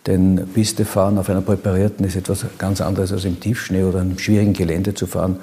Denn 0.08 0.48
Piste 0.54 0.86
fahren 0.86 1.18
auf 1.18 1.30
einer 1.30 1.42
präparierten 1.42 2.06
ist 2.06 2.16
etwas 2.16 2.46
ganz 2.58 2.80
anderes 2.80 3.12
als 3.12 3.26
im 3.26 3.40
Tiefschnee 3.40 3.84
oder 3.84 4.02
im 4.02 4.18
schwierigen 4.18 4.54
Gelände 4.54 4.94
zu 4.94 5.08
fahren. 5.08 5.38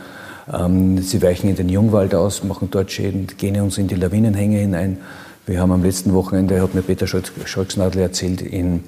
Ähm, 0.53 1.03
sie 1.03 1.21
weichen 1.23 1.51
in 1.51 1.57
den 1.57 1.69
Jungwald 1.69 2.15
aus, 2.15 2.43
machen 2.43 2.69
dort 2.71 2.91
Schäden, 2.91 3.27
gehen 3.37 3.61
uns 3.61 3.77
in 3.77 3.89
die 3.89 3.97
Lawinenhänge 3.97 4.59
hinein. 4.59 4.99
Wir 5.47 5.61
haben 5.61 5.71
am 5.71 5.85
letzten 5.85 6.13
Wochenende, 6.13 6.61
hat 6.61 6.75
mir 6.75 6.83
Peter 6.83 7.07
Scholznadel 7.07 8.03
erzählt, 8.03 8.43
in 8.43 8.83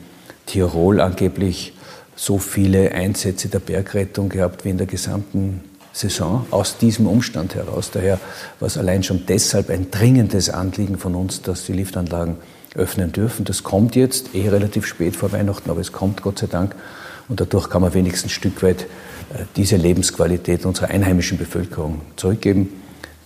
Tirol 0.46 1.00
angeblich 1.00 1.72
so 2.16 2.38
viele 2.38 2.90
Einsätze 2.90 3.46
der 3.46 3.60
Bergrettung 3.60 4.28
gehabt 4.28 4.64
wie 4.64 4.70
in 4.70 4.76
der 4.76 4.88
gesamten 4.88 5.60
Saison 5.92 6.46
aus 6.50 6.76
diesem 6.76 7.06
Umstand 7.06 7.54
heraus. 7.54 7.92
Daher 7.92 8.18
war 8.58 8.66
es 8.66 8.76
allein 8.76 9.04
schon 9.04 9.24
deshalb 9.26 9.70
ein 9.70 9.92
dringendes 9.92 10.50
Anliegen 10.50 10.98
von 10.98 11.14
uns, 11.14 11.42
dass 11.42 11.64
die 11.64 11.74
Liftanlagen 11.74 12.38
öffnen 12.74 13.12
dürfen. 13.12 13.44
Das 13.44 13.62
kommt 13.62 13.94
jetzt, 13.94 14.34
eh 14.34 14.48
relativ 14.48 14.84
spät 14.84 15.14
vor 15.14 15.30
Weihnachten, 15.30 15.70
aber 15.70 15.80
es 15.80 15.92
kommt 15.92 16.22
Gott 16.22 16.40
sei 16.40 16.48
Dank. 16.48 16.74
Und 17.28 17.40
dadurch 17.40 17.70
kann 17.70 17.82
man 17.82 17.94
wenigstens 17.94 18.32
ein 18.32 18.34
Stück 18.34 18.64
weit 18.64 18.82
äh, 18.82 19.44
diese 19.54 19.76
Lebensqualität 19.76 20.66
unserer 20.66 20.88
einheimischen 20.88 21.38
Bevölkerung 21.38 22.00
zurückgeben. 22.16 22.68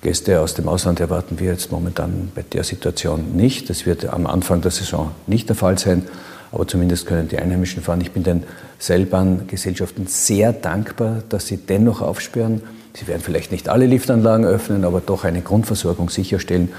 Gäste 0.03 0.41
aus 0.41 0.55
dem 0.55 0.67
Ausland 0.67 0.99
erwarten 0.99 1.39
wir 1.39 1.53
jetzt 1.53 1.71
momentan 1.71 2.33
bei 2.35 2.43
der 2.43 2.65
Situation 2.65 3.37
nicht. 3.37 3.71
Das 3.71 3.87
wird 3.87 4.05
am 4.05 4.27
Anfang 4.27 4.61
der 4.61 4.73
Saison 4.73 5.13
nicht 5.29 5.49
der 5.49 5.55
Fall 5.55 5.79
sein, 5.79 6.03
aber 6.51 6.67
zumindest 6.67 7.07
können 7.07 7.29
die 7.29 7.39
Einheimischen 7.39 7.85
fahren. 7.85 8.01
Ich 8.01 8.11
bin 8.11 8.25
den 8.25 8.43
Seilbahngesellschaften 8.81 10.09
sehr 10.09 10.53
dankbar, 10.53 11.23
dass 11.29 11.47
sie 11.47 11.57
dennoch 11.57 12.03
aufsperren. 12.03 12.63
Sie 12.95 13.07
werden 13.07 13.23
vielleicht 13.23 13.53
nicht 13.53 13.69
alle 13.69 13.87
Liftanlagen 13.87 14.45
öffnen, 14.45 14.85
aber 14.85 15.01
doch 15.01 15.23
eine 15.23 15.41
Grundversorgung 15.41 16.11
sicherstellen. 16.11 16.71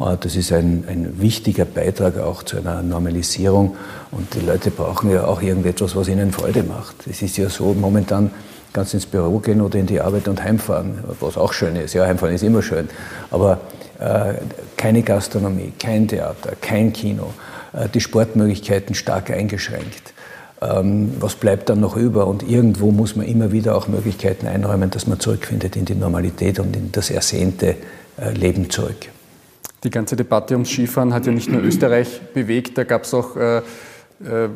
Äh, 0.00 0.16
das 0.18 0.34
ist 0.34 0.50
ein, 0.50 0.84
ein 0.88 1.20
wichtiger 1.20 1.66
Beitrag 1.66 2.18
auch 2.18 2.42
zu 2.44 2.56
einer 2.56 2.82
Normalisierung. 2.82 3.76
Und 4.10 4.34
die 4.34 4.40
Leute 4.40 4.70
brauchen 4.70 5.10
ja 5.10 5.26
auch 5.26 5.42
irgendetwas, 5.42 5.94
was 5.94 6.08
ihnen 6.08 6.32
Freude 6.32 6.62
macht. 6.62 7.06
Es 7.08 7.20
ist 7.20 7.36
ja 7.36 7.50
so 7.50 7.74
momentan, 7.74 8.30
ganz 8.72 8.94
ins 8.94 9.06
Büro 9.06 9.38
gehen 9.38 9.60
oder 9.60 9.78
in 9.78 9.86
die 9.86 10.00
Arbeit 10.00 10.28
und 10.28 10.42
heimfahren, 10.42 11.04
was 11.20 11.36
auch 11.36 11.52
schön 11.52 11.76
ist. 11.76 11.94
Ja, 11.94 12.06
heimfahren 12.06 12.34
ist 12.34 12.42
immer 12.42 12.62
schön. 12.62 12.88
Aber 13.30 13.60
äh, 13.98 14.34
keine 14.76 15.02
Gastronomie, 15.02 15.72
kein 15.78 16.08
Theater, 16.08 16.52
kein 16.60 16.92
Kino, 16.92 17.34
äh, 17.72 17.88
die 17.88 18.00
Sportmöglichkeiten 18.00 18.94
stark 18.94 19.30
eingeschränkt. 19.30 20.14
Ähm, 20.62 21.12
was 21.20 21.36
bleibt 21.36 21.68
dann 21.68 21.80
noch 21.80 21.96
über? 21.96 22.26
Und 22.26 22.48
irgendwo 22.48 22.90
muss 22.90 23.16
man 23.16 23.26
immer 23.26 23.52
wieder 23.52 23.76
auch 23.76 23.88
Möglichkeiten 23.88 24.46
einräumen, 24.46 24.90
dass 24.90 25.06
man 25.06 25.18
zurückfindet 25.18 25.76
in 25.76 25.84
die 25.84 25.94
Normalität 25.94 26.58
und 26.58 26.76
in 26.76 26.92
das 26.92 27.10
ersehnte 27.10 27.76
äh, 28.18 28.32
Leben 28.32 28.70
zurück. 28.70 29.08
Die 29.82 29.90
ganze 29.90 30.16
Debatte 30.16 30.54
ums 30.54 30.68
Skifahren 30.68 31.14
hat 31.14 31.24
ja 31.24 31.32
nicht 31.32 31.50
nur 31.50 31.62
Österreich 31.62 32.20
bewegt, 32.34 32.76
da 32.76 32.84
gab 32.84 33.04
es 33.04 33.14
auch 33.14 33.36
äh, 33.36 33.62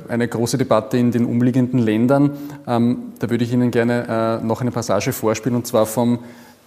eine 0.09 0.29
große 0.29 0.59
Debatte 0.59 0.99
in 0.99 1.11
den 1.11 1.25
umliegenden 1.25 1.79
Ländern. 1.79 2.37
Ähm, 2.67 3.15
da 3.19 3.31
würde 3.31 3.45
ich 3.45 3.53
Ihnen 3.53 3.71
gerne 3.71 4.41
äh, 4.43 4.45
noch 4.45 4.61
eine 4.61 4.71
Passage 4.71 5.13
vorspielen, 5.13 5.57
und 5.57 5.67
zwar 5.67 5.87
vom 5.87 6.19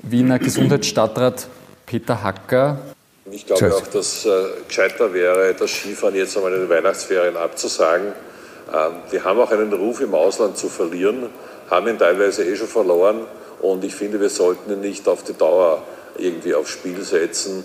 Wiener 0.02 0.40
Gesundheitsstadtrat 0.40 1.48
Peter 1.86 2.24
Hacker. 2.24 2.80
Ich 3.32 3.46
glaube 3.46 3.76
auch, 3.76 3.88
dass 3.88 4.26
äh, 4.26 4.30
gescheiter 4.68 5.14
wäre, 5.14 5.54
das 5.54 5.72
Skifahren 5.72 6.16
jetzt 6.16 6.38
einmal 6.38 6.54
in 6.54 6.62
den 6.62 6.70
Weihnachtsferien 6.70 7.36
abzusagen. 7.36 8.14
Ähm, 8.74 8.92
wir 9.12 9.24
haben 9.24 9.40
auch 9.40 9.52
einen 9.52 9.74
Ruf 9.74 10.02
im 10.02 10.14
Ausland 10.14 10.58
zu 10.58 10.70
verlieren, 10.70 11.28
haben 11.70 11.88
ihn 11.88 11.98
teilweise 11.98 12.44
eh 12.44 12.56
schon 12.56 12.68
verloren 12.68 13.22
und 13.62 13.84
ich 13.84 13.96
finde, 13.96 14.20
wir 14.20 14.30
sollten 14.30 14.72
ihn 14.72 14.82
nicht 14.82 15.08
auf 15.08 15.24
die 15.24 15.34
Dauer 15.34 15.84
irgendwie 16.18 16.54
aufs 16.54 16.72
Spiel 16.72 17.02
setzen 17.02 17.64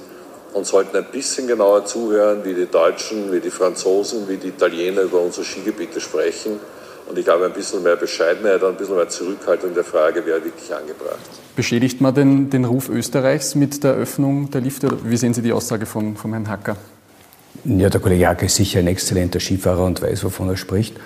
und 0.52 0.66
sollten 0.66 0.96
ein 0.96 1.06
bisschen 1.10 1.46
genauer 1.46 1.84
zuhören, 1.84 2.44
wie 2.44 2.54
die 2.54 2.66
Deutschen, 2.66 3.32
wie 3.32 3.40
die 3.40 3.50
Franzosen, 3.50 4.28
wie 4.28 4.36
die 4.36 4.48
Italiener 4.48 5.02
über 5.02 5.20
unsere 5.20 5.44
Skigebiete 5.44 6.00
sprechen. 6.00 6.58
Und 7.08 7.18
ich 7.18 7.24
glaube, 7.24 7.46
ein 7.46 7.52
bisschen 7.52 7.82
mehr 7.82 7.96
Bescheidenheit, 7.96 8.62
ein 8.62 8.76
bisschen 8.76 8.96
mehr 8.96 9.08
Zurückhaltung 9.08 9.70
in 9.70 9.74
der 9.74 9.84
Frage 9.84 10.24
wäre 10.24 10.42
wirklich 10.44 10.72
angebracht. 10.72 11.18
Beschädigt 11.56 12.00
man 12.00 12.14
den, 12.14 12.50
den 12.50 12.64
Ruf 12.64 12.88
Österreichs 12.88 13.54
mit 13.54 13.82
der 13.84 13.94
Öffnung 13.94 14.50
der 14.50 14.60
Lifte? 14.60 14.88
Wie 15.04 15.16
sehen 15.16 15.34
Sie 15.34 15.42
die 15.42 15.52
Aussage 15.52 15.86
von, 15.86 16.16
von 16.16 16.32
Herrn 16.32 16.48
Hacker? 16.48 16.76
Ja, 17.64 17.90
der 17.90 18.00
Kollege 18.00 18.28
Hacker 18.28 18.46
ist 18.46 18.56
sicher 18.56 18.78
ein 18.78 18.86
exzellenter 18.86 19.40
Skifahrer 19.40 19.84
und 19.84 20.00
weiß, 20.00 20.24
wovon 20.24 20.48
er 20.48 20.56
spricht. 20.56 20.96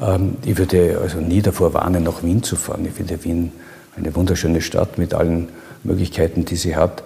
Ähm, 0.00 0.36
ich 0.44 0.56
würde 0.56 0.98
also 1.02 1.18
nie 1.18 1.42
davor 1.42 1.74
warnen, 1.74 2.04
nach 2.04 2.22
Wien 2.22 2.42
zu 2.42 2.56
fahren. 2.56 2.86
Ich 2.86 2.92
finde 2.92 3.22
Wien 3.24 3.52
eine 3.96 4.14
wunderschöne 4.14 4.60
Stadt 4.60 4.96
mit 4.98 5.12
allen 5.12 5.48
Möglichkeiten, 5.84 6.44
die 6.44 6.56
sie 6.56 6.76
hat. 6.76 7.02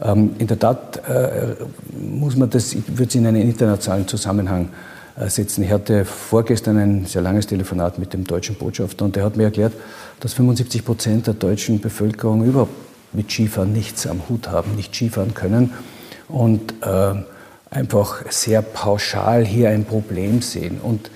Ähm, 0.00 0.34
in 0.38 0.46
der 0.46 0.58
Tat 0.58 1.02
äh, 1.08 1.54
muss 1.92 2.36
man 2.36 2.48
das, 2.50 2.72
ich 2.72 2.86
würde 2.88 3.08
es 3.08 3.14
in 3.14 3.26
einen 3.26 3.42
internationalen 3.42 4.06
Zusammenhang 4.06 4.68
äh, 5.16 5.28
setzen. 5.28 5.62
Ich 5.64 5.70
hatte 5.70 6.04
vorgestern 6.04 6.78
ein 6.78 7.06
sehr 7.06 7.22
langes 7.22 7.46
Telefonat 7.46 7.98
mit 7.98 8.12
dem 8.12 8.24
deutschen 8.24 8.56
Botschafter 8.56 9.04
und 9.04 9.16
der 9.16 9.24
hat 9.24 9.36
mir 9.36 9.44
erklärt, 9.44 9.74
dass 10.20 10.34
75 10.34 10.84
Prozent 10.84 11.26
der 11.26 11.34
deutschen 11.34 11.80
Bevölkerung 11.80 12.44
überhaupt 12.44 12.72
mit 13.12 13.30
Skifahren 13.30 13.72
nichts 13.72 14.06
am 14.06 14.28
Hut 14.28 14.48
haben, 14.48 14.74
nicht 14.74 14.94
Skifahren 14.94 15.34
können 15.34 15.72
und 16.28 16.74
äh, 16.82 17.14
einfach 17.70 18.30
sehr 18.30 18.62
pauschal 18.62 19.44
hier 19.44 19.70
ein 19.70 19.84
Problem 19.84 20.42
sehen. 20.42 20.80
Und 20.82 21.10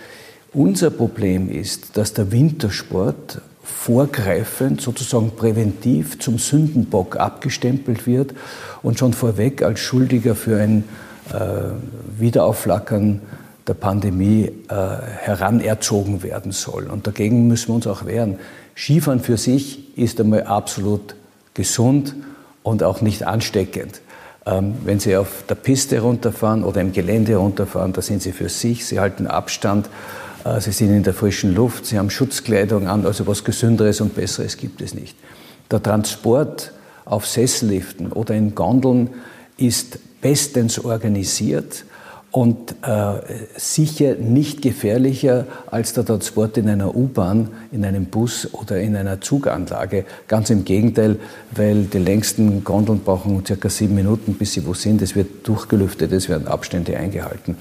unser 0.52 0.90
Problem 0.90 1.50
ist, 1.50 1.96
dass 1.96 2.12
der 2.12 2.32
Wintersport 2.32 3.40
vorgreifend, 3.66 4.80
sozusagen 4.80 5.32
präventiv 5.32 6.18
zum 6.18 6.38
Sündenbock 6.38 7.16
abgestempelt 7.16 8.06
wird 8.06 8.34
und 8.82 8.98
schon 8.98 9.12
vorweg 9.12 9.62
als 9.62 9.80
Schuldiger 9.80 10.34
für 10.34 10.60
ein 10.60 10.84
äh, 11.32 11.38
Wiederaufflackern 12.18 13.20
der 13.66 13.74
Pandemie 13.74 14.52
äh, 14.68 14.74
heranerzogen 15.22 16.22
werden 16.22 16.52
soll. 16.52 16.86
Und 16.86 17.06
dagegen 17.06 17.48
müssen 17.48 17.68
wir 17.68 17.74
uns 17.74 17.86
auch 17.86 18.06
wehren. 18.06 18.38
Skifahren 18.76 19.20
für 19.20 19.36
sich 19.36 19.98
ist 19.98 20.20
einmal 20.20 20.44
absolut 20.44 21.16
gesund 21.54 22.14
und 22.62 22.82
auch 22.82 23.00
nicht 23.00 23.26
ansteckend. 23.26 24.00
Ähm, 24.46 24.74
wenn 24.84 25.00
Sie 25.00 25.16
auf 25.16 25.44
der 25.48 25.56
Piste 25.56 26.00
runterfahren 26.00 26.62
oder 26.62 26.80
im 26.80 26.92
Gelände 26.92 27.36
runterfahren, 27.36 27.92
da 27.92 28.02
sind 28.02 28.22
Sie 28.22 28.32
für 28.32 28.48
sich, 28.48 28.86
Sie 28.86 29.00
halten 29.00 29.26
Abstand 29.26 29.88
sie 30.58 30.72
sind 30.72 30.90
in 30.90 31.02
der 31.02 31.14
frischen 31.14 31.54
Luft, 31.54 31.86
sie 31.86 31.98
haben 31.98 32.10
Schutzkleidung 32.10 32.86
an, 32.86 33.06
also 33.06 33.26
was 33.26 33.44
Gesünderes 33.44 34.00
und 34.00 34.14
Besseres 34.14 34.56
gibt 34.56 34.80
es 34.80 34.94
nicht. 34.94 35.16
Der 35.70 35.82
Transport 35.82 36.72
auf 37.04 37.26
Sesselliften 37.26 38.12
oder 38.12 38.34
in 38.34 38.54
Gondeln 38.54 39.10
ist 39.56 39.98
bestens 40.20 40.78
organisiert 40.78 41.84
und 42.30 42.72
äh, 42.82 43.14
sicher 43.56 44.16
nicht 44.16 44.60
gefährlicher 44.60 45.46
als 45.68 45.94
der 45.94 46.04
Transport 46.04 46.58
in 46.58 46.68
einer 46.68 46.94
U-Bahn, 46.94 47.48
in 47.72 47.84
einem 47.84 48.06
Bus 48.06 48.52
oder 48.52 48.78
in 48.78 48.94
einer 48.94 49.20
Zuganlage. 49.22 50.04
Ganz 50.28 50.50
im 50.50 50.64
Gegenteil, 50.64 51.16
weil 51.52 51.84
die 51.84 51.98
längsten 51.98 52.62
Gondeln 52.62 53.00
brauchen 53.00 53.46
circa 53.46 53.70
sieben 53.70 53.94
Minuten, 53.94 54.34
bis 54.34 54.52
sie 54.52 54.66
wo 54.66 54.74
sind. 54.74 55.00
Es 55.00 55.14
wird 55.14 55.48
durchgelüftet, 55.48 56.12
es 56.12 56.28
werden 56.28 56.46
Abstände 56.46 56.96
eingehalten. 56.98 57.56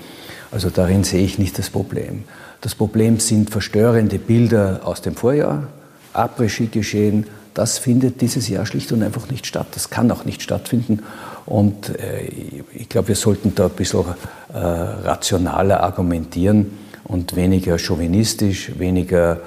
Also 0.51 0.69
darin 0.69 1.03
sehe 1.03 1.23
ich 1.23 1.39
nicht 1.39 1.57
das 1.57 1.69
Problem. 1.69 2.25
Das 2.61 2.75
Problem 2.75 3.19
sind 3.19 3.49
verstörende 3.49 4.19
Bilder 4.19 4.81
aus 4.83 5.01
dem 5.01 5.15
Vorjahr, 5.15 5.67
Après-Ski 6.13 6.67
geschehen. 6.67 7.27
Das 7.53 7.77
findet 7.77 8.21
dieses 8.21 8.49
Jahr 8.49 8.65
schlicht 8.65 8.91
und 8.91 9.03
einfach 9.03 9.29
nicht 9.29 9.45
statt. 9.45 9.67
Das 9.71 9.89
kann 9.89 10.11
auch 10.11 10.25
nicht 10.25 10.41
stattfinden. 10.41 11.03
Und 11.45 11.89
äh, 11.99 12.27
ich 12.73 12.89
glaube, 12.89 13.09
wir 13.09 13.15
sollten 13.15 13.53
da 13.55 13.65
ein 13.65 13.71
bisschen 13.71 14.03
äh, 14.53 14.57
rationaler 14.57 15.81
argumentieren 15.81 16.77
und 17.03 17.35
weniger 17.35 17.77
chauvinistisch, 17.77 18.77
weniger 18.77 19.39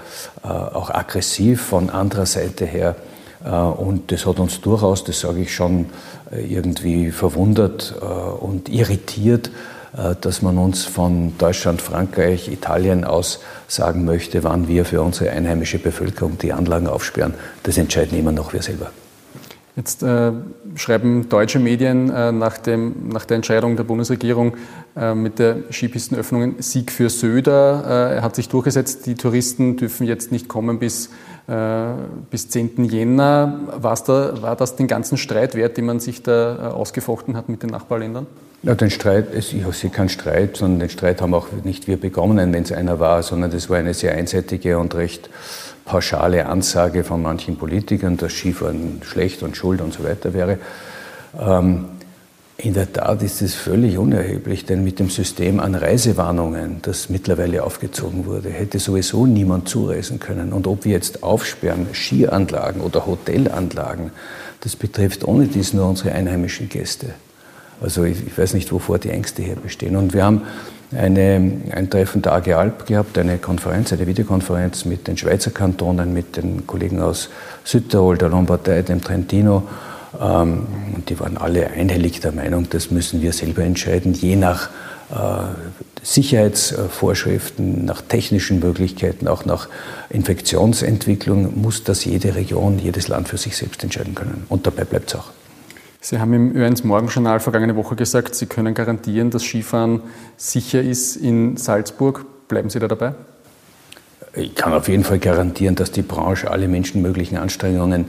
äh, 0.43 0.49
auch 0.49 0.91
aggressiv 0.91 1.61
von 1.61 1.91
anderer 1.91 2.27
Seite 2.27 2.65
her. 2.65 2.97
Äh, 3.45 3.50
und 3.50 4.12
das 4.12 4.27
hat 4.27 4.38
uns 4.38 4.61
durchaus, 4.61 5.05
das 5.05 5.21
sage 5.21 5.41
ich 5.41 5.55
schon, 5.55 5.87
äh, 6.31 6.41
irgendwie 6.41 7.11
verwundert 7.11 7.95
äh, 8.00 8.05
und 8.05 8.69
irritiert, 8.69 9.50
dass 10.21 10.42
man 10.42 10.59
uns 10.59 10.85
von 10.85 11.37
Deutschland, 11.38 11.80
Frankreich, 11.80 12.49
Italien 12.49 13.04
aus 13.04 13.40
sagen 13.68 14.04
möchte, 14.04 14.45
wann 14.45 14.68
wir 14.68 14.85
für 14.85 15.02
unsere 15.02 15.30
einheimische 15.30 15.78
Bevölkerung 15.78 16.38
die 16.38 16.52
Anlagen 16.52 16.87
aufsperren. 16.87 17.35
Das 17.62 17.78
entscheiden 17.78 18.18
immer 18.18 18.33
noch 18.33 18.52
wir 18.52 18.62
selber. 18.62 18.90
Jetzt 19.78 20.02
äh, 20.02 20.33
schreiben 20.75 21.28
deutsche 21.28 21.61
Medien 21.61 22.11
äh, 22.11 22.33
nach, 22.33 22.59
dem, 22.59 23.11
nach, 23.11 23.25
der 23.25 23.37
Entscheidung 23.37 23.76
der 23.76 23.85
Bundesregierung 23.85 24.57
äh, 24.97 25.14
mit 25.14 25.38
der 25.38 25.59
Skipistenöffnung 25.71 26.57
Sieg 26.59 26.90
für 26.90 27.09
Söder. 27.09 27.85
Äh, 27.87 28.16
er 28.16 28.23
hat 28.23 28.35
sich 28.35 28.49
durchgesetzt, 28.49 29.07
die 29.07 29.14
Touristen 29.14 29.76
dürfen 29.76 30.04
jetzt 30.04 30.33
nicht 30.33 30.49
kommen 30.49 30.80
bis, 30.80 31.07
äh, 31.07 31.11
bis 32.31 32.49
10. 32.50 32.85
Jänner. 32.85 33.61
Da, 33.81 34.43
war 34.43 34.57
das 34.57 34.76
den 34.76 34.87
ganzen 34.87 35.17
Streit 35.17 35.55
wert, 35.55 35.76
den 35.76 35.87
man 35.87 35.99
sich 35.99 36.23
da 36.23 36.73
ausgefochten 36.73 37.37
hat 37.37 37.49
mit 37.49 37.62
den 37.62 37.71
Nachbarländern? 37.71 38.26
Ja, 38.62 38.75
den 38.75 38.90
Streit, 38.90 39.35
ich 39.35 39.57
sehe 39.73 39.90
keinen 39.90 40.09
Streit, 40.09 40.57
sondern 40.57 40.81
den 40.81 40.90
Streit 40.90 41.23
haben 41.23 41.33
auch 41.33 41.47
nicht 41.64 41.87
wir 41.87 41.97
begonnen, 41.97 42.52
wenn 42.52 42.64
es 42.64 42.73
einer 42.73 42.99
war, 42.99 43.23
sondern 43.23 43.50
das 43.50 43.71
war 43.71 43.78
eine 43.78 43.95
sehr 43.95 44.14
einseitige 44.14 44.78
und 44.78 44.95
recht 44.95 45.31
pauschale 45.85 46.47
Ansage 46.47 47.02
von 47.05 47.23
manchen 47.23 47.57
Politikern, 47.57 48.17
dass 48.17 48.33
Skifahren 48.33 49.00
schlecht 49.02 49.43
und 49.43 49.57
schuld 49.57 49.81
und 49.81 49.95
so 49.95 50.05
weiter 50.05 50.35
wäre. 50.35 50.59
Ähm, 51.40 51.87
in 52.61 52.75
der 52.75 52.93
Tat 52.93 53.23
ist 53.23 53.41
es 53.41 53.55
völlig 53.55 53.99
unerheblich, 53.99 54.65
denn 54.65 54.83
mit 54.83 54.99
dem 54.99 55.11
System 55.11 55.61
an 55.61 55.77
Reisewarnungen, 55.77 56.83
das 56.83 57.09
mittlerweile 57.09 57.62
aufgezogen 57.62 58.27
wurde, 58.27 58.50
hätte 58.50 58.81
sowieso 58.81 59.27
niemand 59.27 59.69
zureisen 59.69 60.19
können. 60.19 60.53
Und 60.53 60.67
ob 60.67 60.85
wir 60.85 60.91
jetzt 60.91 61.23
aufsperren, 61.23 61.87
Skianlagen 61.93 62.81
oder 62.81 63.07
Hotelanlagen, 63.07 64.11
das 64.61 64.75
betrifft 64.75 65.25
ohne 65.25 65.47
dies 65.47 65.73
nur 65.73 65.88
unsere 65.88 66.11
einheimischen 66.11 66.69
Gäste. 66.69 67.11
Also 67.81 68.03
ich, 68.03 68.27
ich, 68.27 68.37
weiß 68.37 68.55
nicht, 68.55 68.73
wovor 68.73 68.99
die 68.99 69.11
Ängste 69.11 69.41
hier 69.41 69.55
bestehen. 69.55 69.95
Und 69.95 70.12
wir 70.12 70.25
haben 70.25 70.43
eine, 70.91 71.61
ein 71.71 71.88
Treffen 71.91 72.23
der 72.23 72.33
AG 72.33 72.55
Alp 72.55 72.87
gehabt, 72.87 73.19
eine 73.19 73.38
Konferenz, 73.38 73.93
eine 73.93 74.05
Videokonferenz 74.05 74.85
mit 74.85 75.07
den 75.07 75.17
Schweizer 75.17 75.53
Kantonen, 75.53 76.12
mit 76.12 76.37
den 76.37 76.67
Kollegen 76.67 77.00
aus 77.00 77.31
Südtirol, 77.62 78.19
der 78.19 78.31
Lombardei, 78.31 78.83
dem 78.83 79.00
Trentino. 79.00 79.62
Ähm, 80.21 80.67
und 80.95 81.11
die 81.11 81.19
waren 81.21 81.37
alle 81.37 81.69
einhellig 81.71 82.21
der 82.21 82.33
Meinung, 82.33 82.69
das 82.71 82.91
müssen 82.91 83.23
wir 83.23 83.33
selber 83.33 83.62
entscheiden, 83.62 84.15
je 84.15 84.37
nach 84.37 84.71
äh, 85.11 85.15
Sicherheitsvorschriften, 86.03 87.85
nach 87.85 88.03
technischen 88.03 88.61
Möglichkeiten, 88.61 89.29
auch 89.29 89.45
nach 89.45 89.69
Infektionsentwicklung 90.11 91.61
muss 91.61 91.85
das 91.85 92.05
jede 92.05 92.35
Region, 92.35 92.79
jedes 92.79 93.09
Land 93.09 93.29
für 93.29 93.37
sich 93.37 93.57
selbst 93.57 93.83
entscheiden 93.83 94.15
können. 94.15 94.45
Und 94.49 94.67
dabei 94.67 94.85
bleibt 94.85 95.11
es 95.11 95.19
auch. 95.19 95.31
Sie 96.00 96.19
haben 96.21 96.33
im 96.33 96.55
Ö1 96.55 96.87
Morgenjournal 96.87 97.41
vergangene 97.41 97.75
Woche 97.75 97.97
gesagt, 97.97 98.35
Sie 98.35 98.47
können 98.47 98.73
garantieren, 98.75 99.31
dass 99.31 99.43
Skifahren 99.43 100.03
sicher 100.37 100.81
ist 100.81 101.17
in 101.17 101.57
Salzburg. 101.57 102.25
Bleiben 102.47 102.71
Sie 102.71 102.79
da 102.79 102.87
dabei? 102.87 103.15
Ich 104.38 104.54
kann 104.54 104.73
auf 104.73 104.88
jeden 104.88 105.02
Fall 105.02 105.18
garantieren, 105.18 105.75
dass 105.75 105.90
die 105.90 106.02
Branche 106.02 106.49
alle 106.49 106.68
menschenmöglichen 106.68 107.37
Anstrengungen 107.37 108.07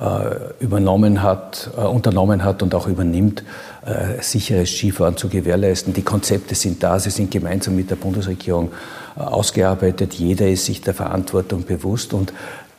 äh, 0.00 0.62
übernommen 0.62 1.24
hat, 1.24 1.70
äh, 1.76 1.80
unternommen 1.80 2.44
hat 2.44 2.62
und 2.62 2.72
auch 2.76 2.86
übernimmt, 2.86 3.42
äh, 3.84 4.22
sicheres 4.22 4.70
Skifahren 4.70 5.16
zu 5.16 5.28
gewährleisten. 5.28 5.92
Die 5.92 6.02
Konzepte 6.02 6.54
sind 6.54 6.84
da, 6.84 7.00
sie 7.00 7.10
sind 7.10 7.32
gemeinsam 7.32 7.74
mit 7.74 7.90
der 7.90 7.96
Bundesregierung 7.96 8.70
äh, 9.16 9.22
ausgearbeitet. 9.22 10.14
Jeder 10.14 10.48
ist 10.48 10.66
sich 10.66 10.82
der 10.82 10.94
Verantwortung 10.94 11.64
bewusst 11.64 12.14
und 12.14 12.32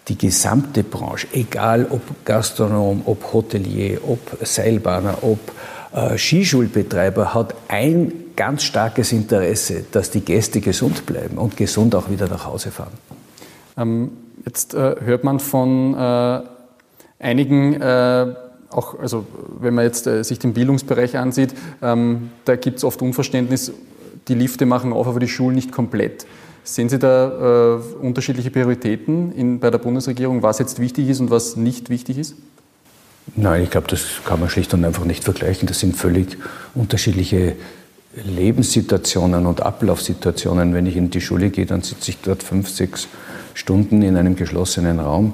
die 0.08 0.18
gesamte 0.18 0.84
Branche, 0.84 1.28
egal 1.34 1.88
ob 1.90 2.02
Gastronom, 2.24 3.02
ob 3.06 3.34
Hotelier, 3.34 4.00
ob 4.08 4.20
Seilbahner, 4.42 5.18
ob 5.24 5.40
äh, 5.94 6.18
Skischulbetreiber, 6.18 7.34
hat 7.34 7.54
ein 7.68 8.23
ganz 8.36 8.64
starkes 8.64 9.12
Interesse, 9.12 9.86
dass 9.92 10.12
die 10.12 10.22
Gäste 10.22 10.62
gesund 10.62 11.06
bleiben 11.06 11.38
und 11.38 11.58
gesund 11.58 11.96
auch 11.96 12.10
wieder 12.10 12.28
nach 12.28 12.46
Hause 12.46 12.72
fahren. 12.72 12.94
Ähm, 13.78 14.12
jetzt 14.46 14.74
äh, 14.74 14.96
hört 15.04 15.24
man 15.24 15.40
von 15.40 15.94
äh, 15.94 16.42
einigen, 17.20 17.82
äh, 17.82 18.34
auch 18.70 19.00
also 19.00 19.26
wenn 19.60 19.74
man 19.74 19.86
jetzt 19.86 20.08
äh, 20.08 20.24
sich 20.24 20.40
den 20.40 20.54
Bildungsbereich 20.54 21.18
ansieht, 21.18 21.54
ähm, 21.82 22.32
da 22.46 22.56
gibt 22.56 22.78
es 22.78 22.84
oft 22.84 23.02
Unverständnis, 23.02 23.72
die 24.28 24.36
Lifte 24.36 24.66
machen 24.66 24.94
auf, 24.94 25.08
aber 25.08 25.20
die 25.20 25.28
Schulen 25.28 25.56
nicht 25.56 25.72
komplett. 25.72 26.26
Sehen 26.64 26.88
Sie 26.88 26.98
da 26.98 27.76
äh, 27.76 28.06
unterschiedliche 28.06 28.50
Prioritäten 28.50 29.34
in, 29.34 29.60
bei 29.60 29.70
der 29.70 29.80
Bundesregierung, 29.80 30.44
was 30.44 30.60
jetzt 30.60 30.80
wichtig 30.80 31.10
ist 31.10 31.20
und 31.20 31.30
was 31.30 31.58
nicht 31.58 31.90
wichtig 31.90 32.18
ist? 32.18 32.36
Nein, 33.36 33.64
ich 33.64 33.70
glaube, 33.70 33.88
das 33.88 34.06
kann 34.26 34.40
man 34.40 34.50
schlicht 34.50 34.74
und 34.74 34.84
einfach 34.86 35.06
nicht 35.06 35.24
vergleichen. 35.24 35.68
Das 35.68 35.80
sind 35.80 35.96
völlig 35.96 36.38
unterschiedliche 36.74 37.56
Lebenssituationen 38.16 39.46
und 39.46 39.62
Ablaufsituationen. 39.62 40.74
Wenn 40.74 40.86
ich 40.86 40.96
in 40.96 41.10
die 41.10 41.22
Schule 41.22 41.50
gehe, 41.50 41.66
dann 41.66 41.82
sitze 41.82 42.12
ich 42.12 42.20
dort 42.22 42.44
fünf, 42.44 42.70
sechs 42.70 43.08
Stunden 43.54 44.02
in 44.02 44.18
einem 44.18 44.36
geschlossenen 44.36 45.00
Raum, 45.00 45.34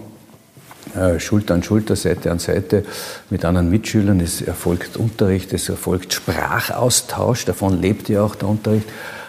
äh, 0.95 1.19
Schulter 1.19 1.53
an 1.53 1.63
Schulter, 1.63 1.95
Seite 1.95 2.31
an 2.31 2.39
Seite 2.39 2.83
mit 3.29 3.45
anderen 3.45 3.69
Mitschülern. 3.69 4.19
Es 4.19 4.41
erfolgt 4.41 4.97
Unterricht, 4.97 5.53
es 5.53 5.69
erfolgt 5.69 6.13
Sprachaustausch, 6.13 7.45
davon 7.45 7.81
lebt 7.81 8.09
ja 8.09 8.23
auch 8.23 8.35
der 8.35 8.49
Unterricht. 8.49 8.87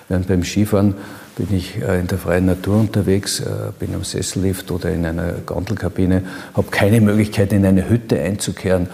Während 0.09 0.27
beim 0.27 0.43
Skifahren 0.43 0.95
bin 1.37 1.57
ich 1.57 1.81
äh, 1.83 2.01
in 2.01 2.07
der 2.07 2.19
freien 2.19 2.47
Natur 2.47 2.77
unterwegs, 2.77 3.41
äh, 3.41 3.47
bin 3.79 3.95
am 3.95 4.05
Sessellift 4.05 4.71
oder 4.71 4.91
in 4.91 5.05
einer 5.05 5.33
Gondelkabine, 5.47 6.23
habe 6.55 6.71
keine 6.71 7.01
Möglichkeit, 7.01 7.53
in 7.53 7.65
eine 7.65 7.89
Hütte 7.89 8.21
einzukehren. 8.21 8.89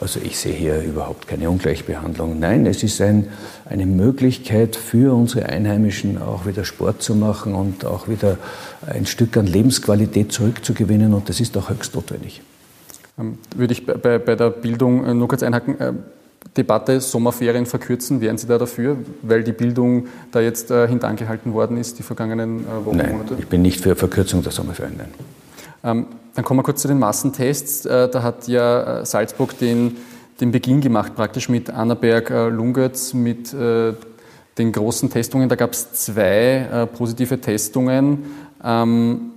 Also 0.00 0.20
ich 0.22 0.38
sehe 0.38 0.54
hier 0.54 0.82
überhaupt 0.82 1.28
keine 1.28 1.50
Ungleichbehandlung. 1.50 2.38
Nein, 2.38 2.64
es 2.66 2.82
ist 2.82 3.00
ein, 3.00 3.28
eine 3.66 3.84
Möglichkeit 3.84 4.76
für 4.76 5.14
unsere 5.14 5.46
Einheimischen 5.46 6.20
auch 6.20 6.46
wieder 6.46 6.64
Sport 6.64 7.02
zu 7.02 7.14
machen 7.14 7.54
und 7.54 7.84
auch 7.84 8.08
wieder 8.08 8.38
ein 8.86 9.04
Stück 9.04 9.36
an 9.36 9.46
Lebensqualität 9.46 10.32
zurückzugewinnen 10.32 11.12
und 11.12 11.28
das 11.28 11.40
ist 11.40 11.56
auch 11.56 11.68
höchst 11.68 11.94
notwendig. 11.94 12.40
Ähm, 13.18 13.38
würde 13.54 13.72
ich 13.72 13.84
bei, 13.84 14.18
bei 14.18 14.34
der 14.34 14.50
Bildung 14.50 15.04
äh, 15.04 15.14
nur 15.14 15.28
kurz 15.28 15.42
einhaken. 15.42 15.76
Debatte 16.56 17.00
Sommerferien 17.00 17.66
verkürzen, 17.66 18.20
wären 18.20 18.36
Sie 18.38 18.46
da 18.46 18.58
dafür, 18.58 18.96
weil 19.22 19.44
die 19.44 19.52
Bildung 19.52 20.08
da 20.32 20.40
jetzt 20.40 20.70
äh, 20.70 20.88
hintangehalten 20.88 21.52
worden 21.52 21.76
ist, 21.76 21.98
die 21.98 22.02
vergangenen 22.02 22.60
äh, 22.60 22.84
Wochen, 22.84 22.96
nein, 22.96 23.12
Monate? 23.12 23.36
ich 23.38 23.46
bin 23.46 23.62
nicht 23.62 23.80
für 23.80 23.94
Verkürzung 23.94 24.42
der 24.42 24.50
Sommerferien, 24.50 24.96
nein. 24.96 25.10
Ähm, 25.82 26.06
dann 26.34 26.44
kommen 26.44 26.60
wir 26.60 26.64
kurz 26.64 26.82
zu 26.82 26.88
den 26.88 26.98
Massentests. 26.98 27.86
Äh, 27.86 28.08
da 28.08 28.22
hat 28.22 28.48
ja 28.48 29.00
äh, 29.00 29.06
Salzburg 29.06 29.58
den, 29.58 29.96
den 30.40 30.52
Beginn 30.52 30.80
gemacht, 30.80 31.14
praktisch 31.16 31.48
mit 31.48 31.68
mit 31.68 33.54
äh, 33.54 33.92
den 34.58 34.72
großen 34.72 35.10
Testungen. 35.10 35.48
Da 35.48 35.56
gab 35.56 35.72
es 35.72 35.92
zwei 35.92 36.88
positive 36.96 37.40
Testungen. 37.40 38.24
Ähm, 38.62 39.32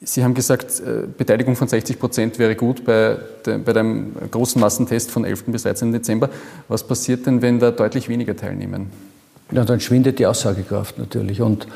Sie 0.00 0.22
haben 0.22 0.34
gesagt, 0.34 0.80
Beteiligung 1.16 1.56
von 1.56 1.66
60 1.66 1.98
Prozent 1.98 2.38
wäre 2.38 2.54
gut 2.54 2.84
bei, 2.84 3.16
de, 3.44 3.58
bei 3.58 3.72
dem 3.72 4.12
großen 4.30 4.60
Massentest 4.60 5.10
von 5.10 5.24
11. 5.24 5.46
bis 5.46 5.64
13. 5.64 5.90
Dezember. 5.90 6.30
Was 6.68 6.84
passiert 6.84 7.26
denn, 7.26 7.42
wenn 7.42 7.58
da 7.58 7.72
deutlich 7.72 8.08
weniger 8.08 8.36
teilnehmen? 8.36 8.90
Ja, 9.50 9.64
dann 9.64 9.80
schwindet 9.80 10.20
die 10.20 10.26
Aussagekraft 10.26 10.98
natürlich. 10.98 11.40
Und 11.40 11.66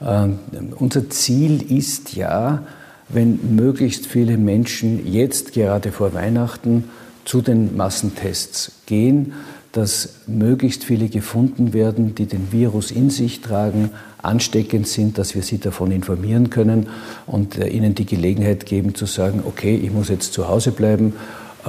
äh, 0.00 0.28
unser 0.76 1.08
Ziel 1.08 1.72
ist 1.74 2.14
ja, 2.14 2.64
wenn 3.12 3.56
möglichst 3.56 4.06
viele 4.06 4.36
Menschen 4.36 5.10
jetzt 5.12 5.52
gerade 5.52 5.92
vor 5.92 6.14
Weihnachten 6.14 6.84
zu 7.24 7.42
den 7.42 7.76
Massentests 7.76 8.72
gehen, 8.86 9.32
dass 9.72 10.14
möglichst 10.26 10.84
viele 10.84 11.08
gefunden 11.08 11.72
werden, 11.72 12.14
die 12.14 12.26
den 12.26 12.50
Virus 12.50 12.90
in 12.90 13.10
sich 13.10 13.40
tragen, 13.40 13.90
ansteckend 14.22 14.88
sind, 14.88 15.16
dass 15.16 15.34
wir 15.34 15.42
sie 15.42 15.58
davon 15.58 15.92
informieren 15.92 16.50
können 16.50 16.88
und 17.26 17.56
äh, 17.56 17.68
ihnen 17.68 17.94
die 17.94 18.04
Gelegenheit 18.04 18.66
geben 18.66 18.94
zu 18.94 19.06
sagen, 19.06 19.42
okay, 19.46 19.76
ich 19.76 19.92
muss 19.92 20.08
jetzt 20.08 20.32
zu 20.32 20.48
Hause 20.48 20.72
bleiben, 20.72 21.14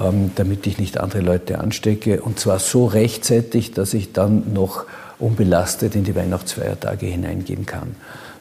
ähm, 0.02 0.32
damit 0.36 0.66
ich 0.68 0.78
nicht 0.78 1.00
andere 1.00 1.22
Leute 1.22 1.60
anstecke 1.60 2.22
und 2.22 2.40
zwar 2.40 2.60
so 2.60 2.86
rechtzeitig, 2.86 3.72
dass 3.72 3.94
ich 3.94 4.14
dann 4.14 4.54
noch 4.54 4.86
unbelastet 5.20 5.96
in 5.96 6.04
die 6.04 6.16
Weihnachtsfeiertage 6.16 7.06
hineingehen 7.06 7.66
kann. 7.66 7.96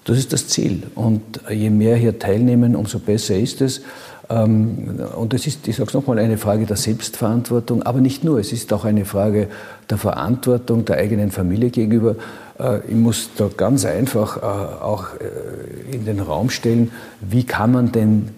Das 0.04 0.18
ist 0.18 0.32
das 0.32 0.48
Ziel. 0.48 0.84
Und 0.94 1.22
je 1.50 1.70
mehr 1.70 1.96
hier 1.96 2.18
teilnehmen, 2.18 2.74
umso 2.74 2.98
besser 2.98 3.36
ist 3.36 3.60
es. 3.60 3.82
Ähm, 4.30 5.00
und 5.16 5.34
es 5.34 5.46
ist, 5.46 5.66
ich 5.68 5.76
sage 5.76 5.88
es 5.88 5.94
nochmal, 5.94 6.18
eine 6.18 6.38
Frage 6.38 6.64
der 6.64 6.76
Selbstverantwortung, 6.76 7.82
aber 7.82 8.00
nicht 8.00 8.24
nur. 8.24 8.38
Es 8.38 8.52
ist 8.52 8.72
auch 8.72 8.84
eine 8.84 9.04
Frage 9.04 9.48
der 9.90 9.98
Verantwortung 9.98 10.84
der 10.84 10.96
eigenen 10.96 11.30
Familie 11.30 11.70
gegenüber. 11.70 12.16
Äh, 12.58 12.78
ich 12.88 12.94
muss 12.94 13.30
da 13.36 13.50
ganz 13.54 13.84
einfach 13.84 14.36
äh, 14.36 14.40
auch 14.40 15.08
äh, 15.14 15.94
in 15.94 16.04
den 16.04 16.20
Raum 16.20 16.50
stellen, 16.50 16.92
wie 17.20 17.44
kann 17.44 17.72
man 17.72 17.92
denn 17.92 18.28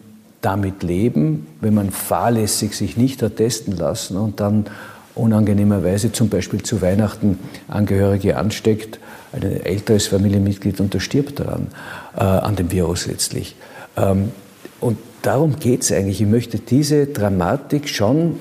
damit 0.41 0.83
leben, 0.83 1.47
wenn 1.61 1.75
man 1.75 1.91
fahrlässig 1.91 2.75
sich 2.77 2.97
nicht 2.97 3.23
hat 3.23 3.37
testen 3.37 3.77
lassen 3.77 4.17
und 4.17 4.41
dann 4.41 4.67
unangenehmerweise 5.15 6.11
zum 6.11 6.29
Beispiel 6.29 6.63
zu 6.63 6.83
Weihnachten 6.83 7.39
Angehörige 7.69 8.37
ansteckt, 8.37 8.99
ein 9.33 9.43
älteres 9.43 10.09
Familienmitglied 10.09 10.81
und 10.81 10.95
der 10.95 11.01
stirbt 11.01 11.41
daran, 11.41 11.69
an 12.15 12.57
dem 12.57 12.71
Virus 12.71 13.07
letztlich. 13.07 13.57
Ähm, 13.97 14.33
und 14.81 14.99
darum 15.23 15.59
geht 15.59 15.83
es 15.83 15.93
eigentlich. 15.93 16.21
Ich 16.21 16.27
möchte 16.27 16.59
diese 16.59 17.07
Dramatik 17.07 17.89
schon 17.89 18.39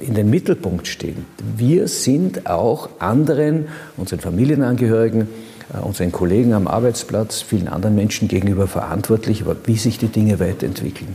in 0.00 0.14
den 0.14 0.30
Mittelpunkt 0.30 0.86
stehen. 0.86 1.26
Wir 1.56 1.88
sind 1.88 2.48
auch 2.48 2.88
anderen, 2.98 3.68
unseren 3.96 4.20
Familienangehörigen, 4.20 5.28
äh, 5.74 5.80
unseren 5.80 6.12
Kollegen 6.12 6.54
am 6.54 6.66
Arbeitsplatz, 6.66 7.42
vielen 7.42 7.68
anderen 7.68 7.94
Menschen 7.94 8.28
gegenüber 8.28 8.66
verantwortlich, 8.66 9.44
wie 9.64 9.76
sich 9.76 9.98
die 9.98 10.08
Dinge 10.08 10.40
weiterentwickeln. 10.40 11.14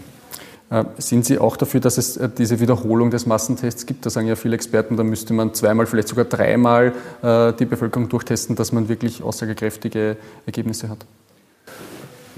Äh, 0.69 0.83
sind 0.97 1.25
Sie 1.25 1.39
auch 1.39 1.57
dafür, 1.57 1.79
dass 1.79 1.97
es 1.97 2.17
äh, 2.17 2.29
diese 2.29 2.59
Wiederholung 2.59 3.11
des 3.11 3.25
Massentests 3.25 3.85
gibt? 3.85 4.05
Da 4.05 4.09
sagen 4.09 4.27
ja 4.27 4.35
viele 4.35 4.55
Experten, 4.55 4.97
da 4.97 5.03
müsste 5.03 5.33
man 5.33 5.53
zweimal, 5.53 5.85
vielleicht 5.85 6.07
sogar 6.07 6.25
dreimal 6.25 6.93
die 7.23 7.65
Bevölkerung 7.65 8.09
durchtesten, 8.09 8.55
dass 8.55 8.71
man 8.71 8.87
wirklich 8.89 9.23
aussagekräftige 9.23 10.17
Ergebnisse 10.45 10.89
hat. 10.89 11.05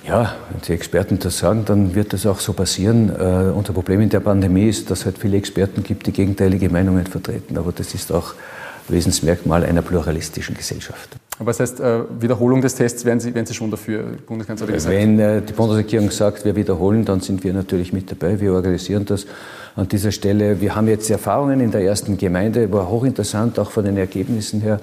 Ja, 0.08 0.36
wenn 0.50 0.62
die 0.62 0.72
Experten 0.72 1.20
das 1.20 1.38
sagen, 1.38 1.66
dann 1.66 1.94
wird 1.94 2.14
das 2.14 2.26
auch 2.26 2.40
so 2.40 2.54
passieren. 2.54 3.10
Äh, 3.10 3.52
unser 3.54 3.74
Problem 3.74 4.00
in 4.00 4.10
der 4.10 4.22
Pandemie 4.22 4.70
ist, 4.70 4.90
dass 4.90 5.00
es 5.00 5.06
halt 5.06 5.18
viele 5.18 5.36
Experten 5.36 5.84
gibt, 5.84 6.08
die 6.08 6.14
gegenteilige 6.14 6.70
Meinungen 6.70 7.06
vertreten. 7.06 7.58
Aber 7.58 7.74
das 7.74 7.94
ist 7.94 8.14
auch 8.14 8.34
Wesensmerkmal 8.88 9.66
einer 9.66 9.82
pluralistischen 9.82 10.56
Gesellschaft. 10.56 11.18
Aber 11.40 11.52
das 11.52 11.60
heißt, 11.60 11.80
äh, 11.80 12.00
Wiederholung 12.20 12.62
des 12.62 12.74
Tests 12.76 13.06
wären 13.06 13.20
Sie, 13.20 13.34
wären 13.36 13.46
Sie 13.46 13.54
schon 13.54 13.70
dafür, 13.70 14.06
Bundeskanzlerin? 14.26 14.74
gesagt? 14.74 14.96
Wenn 14.96 15.20
äh, 15.20 15.42
die 15.42 15.54
Bundesregierung 15.54 16.10
sagt, 16.10 16.46
wir 16.46 16.56
wiederholen, 16.56 17.06
dann 17.06 17.22
sind 17.22 17.44
wir 17.44 17.54
natürlich 17.54 17.94
mit 17.94 18.10
dabei. 18.10 18.40
Wir 18.40 18.54
organisieren 18.54 19.06
das 19.06 19.28
an 19.76 19.88
dieser 19.88 20.12
Stelle. 20.12 20.60
Wir 20.60 20.76
haben 20.76 20.88
jetzt 20.88 21.10
Erfahrungen 21.12 21.60
in 21.60 21.70
der 21.70 21.82
ersten 21.82 22.18
Gemeinde, 22.18 22.72
war 22.72 22.90
hochinteressant, 22.90 23.60
auch 23.60 23.70
von 23.70 23.86
den 23.86 23.98
Ergebnissen 23.98 24.62
her. 24.62 24.80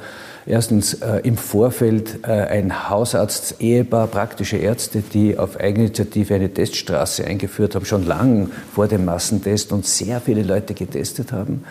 Erstens 0.46 0.94
äh, 0.94 1.20
im 1.24 1.36
Vorfeld 1.36 2.20
äh, 2.22 2.30
ein 2.30 2.88
Hausarzt-Ehepaar, 2.88 4.06
praktische 4.06 4.58
Ärzte, 4.58 5.02
die 5.02 5.36
auf 5.36 5.58
Eigeninitiative 5.58 6.34
eine 6.34 6.52
Teststraße 6.52 7.24
eingeführt 7.24 7.74
haben, 7.74 7.84
schon 7.84 8.06
lang 8.06 8.50
vor 8.72 8.86
dem 8.86 9.06
Massentest 9.06 9.72
und 9.72 9.86
sehr 9.86 10.20
viele 10.20 10.44
Leute 10.44 10.74
getestet 10.74 11.32
haben. 11.32 11.64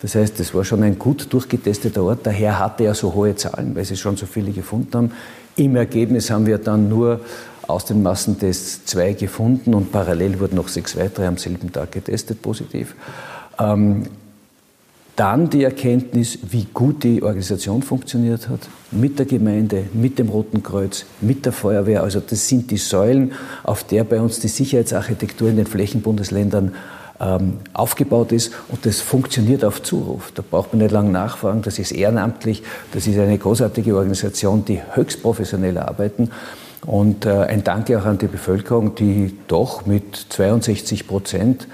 Das 0.00 0.14
heißt, 0.14 0.38
es 0.40 0.54
war 0.54 0.64
schon 0.64 0.82
ein 0.82 0.98
gut 0.98 1.32
durchgetesteter 1.32 2.02
Ort. 2.04 2.20
Daher 2.22 2.58
hatte 2.58 2.84
er 2.84 2.94
so 2.94 3.14
hohe 3.14 3.34
Zahlen, 3.34 3.74
weil 3.74 3.84
sie 3.84 3.96
schon 3.96 4.16
so 4.16 4.26
viele 4.26 4.52
gefunden 4.52 4.94
haben. 4.94 5.12
Im 5.56 5.74
Ergebnis 5.74 6.30
haben 6.30 6.46
wir 6.46 6.58
dann 6.58 6.88
nur 6.88 7.20
aus 7.66 7.84
den 7.84 8.02
Massentests 8.02 8.84
zwei 8.86 9.12
gefunden 9.12 9.74
und 9.74 9.92
parallel 9.92 10.40
wurden 10.40 10.56
noch 10.56 10.68
sechs 10.68 10.96
weitere 10.96 11.26
am 11.26 11.36
selben 11.36 11.72
Tag 11.72 11.92
getestet, 11.92 12.40
positiv. 12.40 12.94
Ähm, 13.58 14.04
dann 15.16 15.50
die 15.50 15.64
Erkenntnis, 15.64 16.38
wie 16.48 16.68
gut 16.72 17.02
die 17.02 17.24
Organisation 17.24 17.82
funktioniert 17.82 18.48
hat, 18.48 18.60
mit 18.92 19.18
der 19.18 19.26
Gemeinde, 19.26 19.86
mit 19.92 20.16
dem 20.20 20.28
Roten 20.28 20.62
Kreuz, 20.62 21.06
mit 21.20 21.44
der 21.44 21.52
Feuerwehr. 21.52 22.04
Also 22.04 22.20
das 22.20 22.48
sind 22.48 22.70
die 22.70 22.76
Säulen, 22.76 23.32
auf 23.64 23.82
der 23.82 24.04
bei 24.04 24.20
uns 24.20 24.38
die 24.38 24.46
Sicherheitsarchitektur 24.46 25.50
in 25.50 25.56
den 25.56 25.66
Flächenbundesländern 25.66 26.72
ähm, 27.20 27.58
aufgebaut 27.72 28.32
ist 28.32 28.52
und 28.68 28.86
das 28.86 29.00
funktioniert 29.00 29.64
auf 29.64 29.82
Zuruf. 29.82 30.32
Da 30.34 30.42
braucht 30.48 30.72
man 30.72 30.82
nicht 30.82 30.92
lange 30.92 31.10
nachfragen, 31.10 31.62
das 31.62 31.78
ist 31.78 31.92
ehrenamtlich, 31.92 32.62
das 32.92 33.06
ist 33.06 33.18
eine 33.18 33.38
großartige 33.38 33.96
Organisation, 33.96 34.64
die 34.64 34.80
höchst 34.94 35.22
professionell 35.22 35.78
arbeiten. 35.78 36.30
Und 36.86 37.26
äh, 37.26 37.30
ein 37.30 37.64
Danke 37.64 37.98
auch 38.00 38.04
an 38.04 38.18
die 38.18 38.28
Bevölkerung, 38.28 38.94
die 38.94 39.36
doch 39.48 39.84
mit 39.84 40.16
62 40.16 41.08
Prozent 41.08 41.66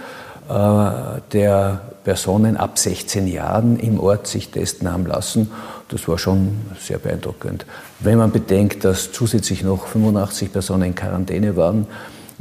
äh, 0.48 0.90
der 1.32 1.80
Personen 2.04 2.56
ab 2.56 2.78
16 2.78 3.26
Jahren 3.26 3.78
im 3.78 4.00
Ort 4.00 4.26
sich 4.26 4.50
testen 4.50 4.90
haben 4.90 5.06
lassen. 5.06 5.50
Das 5.88 6.06
war 6.08 6.18
schon 6.18 6.60
sehr 6.78 6.98
beeindruckend. 6.98 7.66
Wenn 8.00 8.18
man 8.18 8.30
bedenkt, 8.30 8.84
dass 8.84 9.12
zusätzlich 9.12 9.62
noch 9.62 9.86
85 9.86 10.52
Personen 10.52 10.84
in 10.84 10.94
Quarantäne 10.94 11.56
waren, 11.56 11.86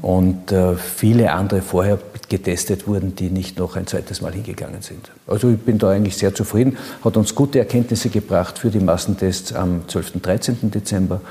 und 0.04 0.52
äh, 0.52 0.76
viele 0.76 1.32
andere 1.32 1.62
vorher 1.62 1.98
getestet 2.28 2.88
wurden, 2.88 3.16
die 3.16 3.30
nicht 3.30 3.58
noch 3.58 3.78
ein 3.78 3.88
zweites 3.88 4.20
Mal 4.22 4.34
hingegangen 4.34 4.82
sind. 4.82 5.10
Also 5.28 5.50
ich 5.50 5.58
bin 5.58 5.78
da 5.78 5.92
eigentlich 5.92 6.18
sehr 6.18 6.36
zufrieden, 6.36 6.78
hat 7.06 7.16
uns 7.16 7.34
gute 7.34 7.60
Erkenntnisse 7.60 8.10
gebracht 8.10 8.60
für 8.60 8.70
die 8.70 8.82
Massentests 8.82 9.54
am 9.54 9.88
12. 9.88 10.16
und 10.16 10.26
13. 10.26 10.72
Dezember. 10.72 11.22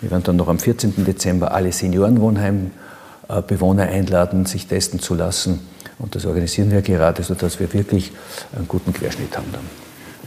Wir 0.00 0.10
werden 0.10 0.22
dann 0.24 0.36
noch 0.36 0.48
am 0.48 0.58
14. 0.58 1.04
Dezember 1.04 1.52
alle 1.52 1.72
Seniorenwohnheimbewohner 1.72 3.82
einladen, 3.82 4.46
sich 4.46 4.66
testen 4.66 4.98
zu 4.98 5.14
lassen. 5.14 5.60
Und 5.98 6.14
das 6.14 6.24
organisieren 6.24 6.70
wir 6.70 6.80
gerade, 6.80 7.22
sodass 7.22 7.60
wir 7.60 7.70
wirklich 7.74 8.12
einen 8.56 8.66
guten 8.66 8.94
Querschnitt 8.94 9.36
haben 9.36 9.52
dann. 9.52 9.64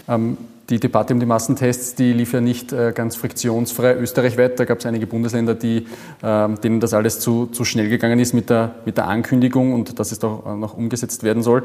Ähm 0.08 0.38
die 0.70 0.80
Debatte 0.80 1.14
um 1.14 1.20
die 1.20 1.26
Massentests, 1.26 1.96
die 1.96 2.14
lief 2.14 2.34
ja 2.34 2.42
nicht 2.42 2.74
äh, 2.74 2.92
ganz 2.94 3.16
friktionsfrei 3.16 3.96
österreichweit. 3.96 4.60
Da 4.60 4.66
gab 4.66 4.80
es 4.80 4.86
einige 4.86 5.06
Bundesländer, 5.06 5.54
die, 5.54 5.88
ähm, 6.24 6.60
denen 6.62 6.80
das 6.80 6.94
alles 6.94 7.20
zu, 7.20 7.48
zu 7.48 7.66
schnell 7.66 7.90
gegangen 7.90 8.20
ist 8.20 8.34
mit 8.34 8.50
der, 8.50 8.76
mit 8.86 8.98
der 8.98 9.08
Ankündigung 9.08 9.74
und 9.74 10.00
dass 10.00 10.12
es 10.12 10.20
doch 10.20 10.46
äh, 10.46 10.56
noch 10.56 10.76
umgesetzt 10.76 11.24
werden 11.24 11.44
soll. 11.44 11.64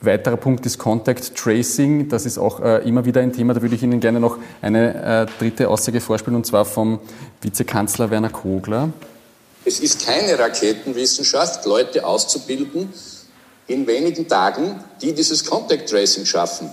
Weiterer 0.00 0.36
Punkt 0.36 0.64
ist 0.66 0.78
Contact 0.78 1.34
Tracing. 1.34 2.08
Das 2.08 2.24
ist 2.24 2.38
auch 2.38 2.60
äh, 2.60 2.88
immer 2.88 3.04
wieder 3.04 3.20
ein 3.20 3.32
Thema. 3.32 3.54
Da 3.54 3.62
würde 3.62 3.74
ich 3.74 3.82
Ihnen 3.82 3.98
gerne 3.98 4.20
noch 4.20 4.38
eine 4.62 5.26
dritte 5.40 5.68
Aussage 5.68 6.00
vorspielen, 6.00 6.36
und 6.36 6.46
zwar 6.46 6.64
vom 6.64 7.00
Vizekanzler 7.40 8.08
Werner 8.10 8.30
Kogler. 8.30 8.90
Es 9.64 9.80
ist 9.80 10.06
keine 10.06 10.38
Raketenwissenschaft, 10.38 11.66
Leute 11.66 12.06
auszubilden 12.06 12.90
in 13.66 13.86
wenigen 13.88 14.28
Tagen, 14.28 14.76
die 15.02 15.12
dieses 15.12 15.44
Contact 15.44 15.90
Tracing 15.90 16.24
schaffen. 16.24 16.70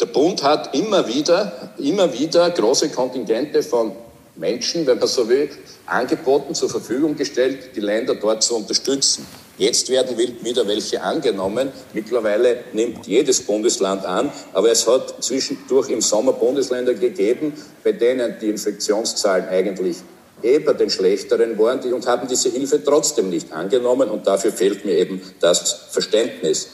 Der 0.00 0.06
Bund 0.06 0.42
hat 0.42 0.74
immer 0.74 1.06
wieder, 1.06 1.72
immer 1.76 2.10
wieder 2.18 2.48
große 2.48 2.88
Kontingente 2.88 3.62
von 3.62 3.92
Menschen, 4.34 4.86
wenn 4.86 4.98
man 4.98 5.08
so 5.08 5.28
will, 5.28 5.50
angeboten, 5.84 6.54
zur 6.54 6.70
Verfügung 6.70 7.16
gestellt, 7.16 7.76
die 7.76 7.80
Länder 7.80 8.14
dort 8.14 8.42
zu 8.42 8.56
unterstützen. 8.56 9.26
Jetzt 9.58 9.90
werden 9.90 10.16
wieder 10.16 10.66
welche 10.66 11.02
angenommen. 11.02 11.70
Mittlerweile 11.92 12.64
nimmt 12.72 13.06
jedes 13.06 13.42
Bundesland 13.42 14.06
an, 14.06 14.32
aber 14.54 14.70
es 14.70 14.88
hat 14.88 15.22
zwischendurch 15.22 15.90
im 15.90 16.00
Sommer 16.00 16.32
Bundesländer 16.32 16.94
gegeben, 16.94 17.52
bei 17.84 17.92
denen 17.92 18.36
die 18.40 18.48
Infektionszahlen 18.48 19.48
eigentlich 19.50 19.98
eher 20.40 20.72
den 20.72 20.88
schlechteren 20.88 21.58
waren 21.58 21.92
und 21.92 22.06
haben 22.06 22.26
diese 22.26 22.48
Hilfe 22.48 22.82
trotzdem 22.82 23.28
nicht 23.28 23.52
angenommen 23.52 24.08
und 24.08 24.26
dafür 24.26 24.52
fehlt 24.52 24.86
mir 24.86 24.96
eben 24.96 25.20
das 25.40 25.88
Verständnis. 25.90 26.70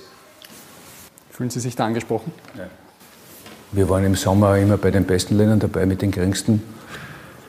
Fühlen 1.30 1.50
Sie 1.50 1.58
sich 1.58 1.74
da 1.74 1.86
angesprochen? 1.86 2.32
Ja. 2.56 2.70
Wir 3.72 3.88
waren 3.88 4.04
im 4.04 4.14
Sommer 4.14 4.58
immer 4.58 4.76
bei 4.76 4.92
den 4.92 5.04
besten 5.04 5.36
Ländern 5.36 5.58
dabei 5.58 5.86
mit 5.86 6.00
den 6.00 6.12
geringsten 6.12 6.62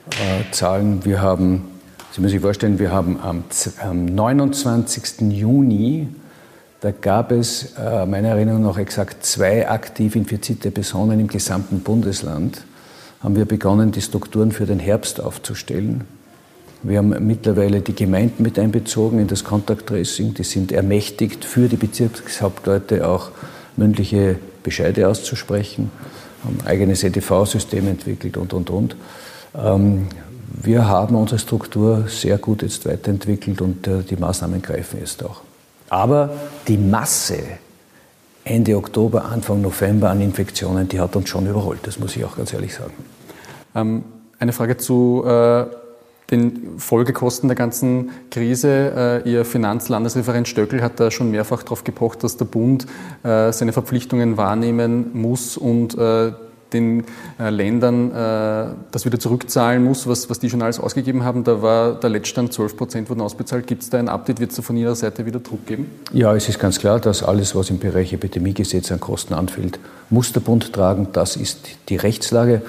äh, 0.10 0.51
Zahlen. 0.51 1.06
Wir 1.06 1.21
haben, 1.21 1.63
Sie 2.12 2.21
müssen 2.21 2.32
sich 2.32 2.41
vorstellen, 2.41 2.80
wir 2.80 2.91
haben 2.91 3.19
am, 3.21 3.43
am 3.82 4.06
29. 4.06 5.21
Juni, 5.32 6.08
da 6.82 6.89
gab 6.89 7.32
es 7.32 7.73
äh, 7.77 8.08
meiner 8.08 8.30
Erinnerung 8.30 8.63
nach 8.63 8.80
exakt 8.80 9.25
zwei 9.25 9.69
aktiv 9.69 10.15
infizierte 10.15 10.71
Personen 10.71 11.19
im 11.19 11.27
gesamten 11.27 11.82
Bundesland, 11.82 12.63
haben 13.21 13.36
wir 13.36 13.45
begonnen, 13.45 13.91
die 13.91 14.01
Strukturen 14.01 14.51
für 14.51 14.65
den 14.65 14.80
Herbst 14.80 15.21
aufzustellen. 15.21 16.06
Wir 16.82 16.97
haben 16.97 17.15
mittlerweile 17.27 17.82
die 17.82 17.95
Gemeinden 17.95 18.41
mit 18.41 18.58
einbezogen 18.58 19.19
in 19.19 19.27
das 19.27 19.43
Contact 19.43 19.88
Tracing. 19.88 20.34
Die 20.34 20.43
sind 20.43 20.71
ermächtigt, 20.71 21.45
für 21.45 21.67
die 21.67 21.77
Bezirkshauptleute 21.77 23.08
auch 23.08 23.30
mündliche 23.75 24.38
Bescheide 24.67 25.08
auszusprechen, 25.08 25.91
haben 26.43 26.60
eigenes 26.65 27.01
EDV-System 27.01 27.88
entwickelt 27.88 28.36
und, 28.36 28.51
und, 28.51 28.69
und. 28.69 28.95
Ähm, 29.56 30.08
wir 30.62 30.89
haben 30.89 31.15
unsere 31.15 31.39
Struktur 31.39 32.06
sehr 32.10 32.38
gut 32.38 32.63
jetzt 32.63 32.86
weiterentwickelt 32.86 33.62
und 33.62 33.88
äh, 33.88 34.03
die 34.03 34.17
Maßnahmen 34.17 34.62
greifen 34.62 34.99
jetzt 34.99 35.23
auch. 35.23 35.39
Aber 35.88 36.32
die 36.67 36.77
Masse 36.77 37.39
Ende 38.43 38.75
Oktober, 38.75 39.23
Anfang 39.23 39.62
November 39.62 40.10
an 40.10 40.19
Infektionen, 40.19 40.89
die 40.89 40.99
hat 40.99 41.15
uns 41.15 41.30
schon 41.30 41.47
überholt, 41.47 41.80
das 41.84 41.97
muss 41.97 42.17
ich 42.17 42.25
auch 42.25 42.36
ganz 42.36 42.51
ehrlich 42.51 42.73
sagen. 42.73 42.93
Ähm, 43.73 44.03
eine 44.38 44.51
Frage 44.51 44.75
zu 44.75 45.23
äh 45.25 45.87
den 46.31 46.77
Folgekosten 46.77 47.47
der 47.47 47.55
ganzen 47.55 48.11
Krise. 48.31 49.23
Äh, 49.25 49.29
Ihr 49.29 49.45
Finanzlandesreferent 49.45 50.47
Stöckel 50.47 50.81
hat 50.81 50.99
da 50.99 51.09
schon 51.09 51.31
mehrfach 51.31 51.63
darauf 51.63 51.83
gepocht, 51.83 52.23
dass 52.23 52.37
der 52.37 52.45
Bund 52.45 52.85
äh, 53.23 53.51
seine 53.53 53.71
Verpflichtungen 53.71 54.37
wahrnehmen 54.37 55.11
muss 55.13 55.57
und 55.57 55.97
äh, 55.97 56.33
den 56.73 57.05
Ländern 57.39 58.11
das 58.91 59.05
wieder 59.05 59.17
zurückzahlen 59.21 59.85
muss, 59.85 60.05
was, 60.05 60.29
was 60.29 60.39
die 60.39 60.49
schon 60.49 60.61
alles 60.61 60.81
ausgegeben 60.81 61.23
haben. 61.23 61.45
Da 61.45 61.61
war 61.61 61.95
der 61.97 62.09
Letztstand 62.09 62.51
12 62.51 62.75
Prozent 62.75 63.09
wurden 63.09 63.21
ausbezahlt. 63.21 63.67
Gibt 63.67 63.83
es 63.83 63.89
da 63.89 63.99
ein 63.99 64.09
Update? 64.09 64.41
Wird 64.41 64.49
es 64.49 64.57
da 64.57 64.61
von 64.61 64.75
Ihrer 64.75 64.93
Seite 64.93 65.25
wieder 65.25 65.39
Druck 65.39 65.65
geben? 65.65 65.89
Ja, 66.11 66.35
es 66.35 66.49
ist 66.49 66.59
ganz 66.59 66.77
klar, 66.79 66.99
dass 66.99 67.23
alles, 67.23 67.55
was 67.55 67.69
im 67.69 67.79
Bereich 67.79 68.11
Epidemiegesetz 68.11 68.91
an 68.91 68.99
Kosten 68.99 69.33
anfällt, 69.33 69.79
muss 70.09 70.33
der 70.33 70.41
Bund 70.41 70.73
tragen. 70.73 71.07
Das 71.13 71.37
ist 71.37 71.61
die 71.87 71.95
Rechtslage. 71.95 72.61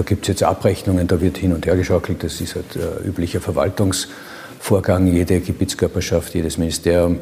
Da 0.00 0.04
gibt 0.04 0.22
es 0.22 0.28
jetzt 0.28 0.42
Abrechnungen, 0.42 1.06
da 1.06 1.20
wird 1.20 1.36
hin 1.36 1.52
und 1.52 1.66
her 1.66 1.76
geschaukelt. 1.76 2.24
Das 2.24 2.40
ist 2.40 2.54
halt 2.54 2.74
äh, 2.74 3.06
üblicher 3.06 3.42
Verwaltungsvorgang. 3.42 5.06
Jede 5.06 5.40
Gebietskörperschaft, 5.40 6.34
jedes 6.34 6.56
Ministerium 6.56 7.18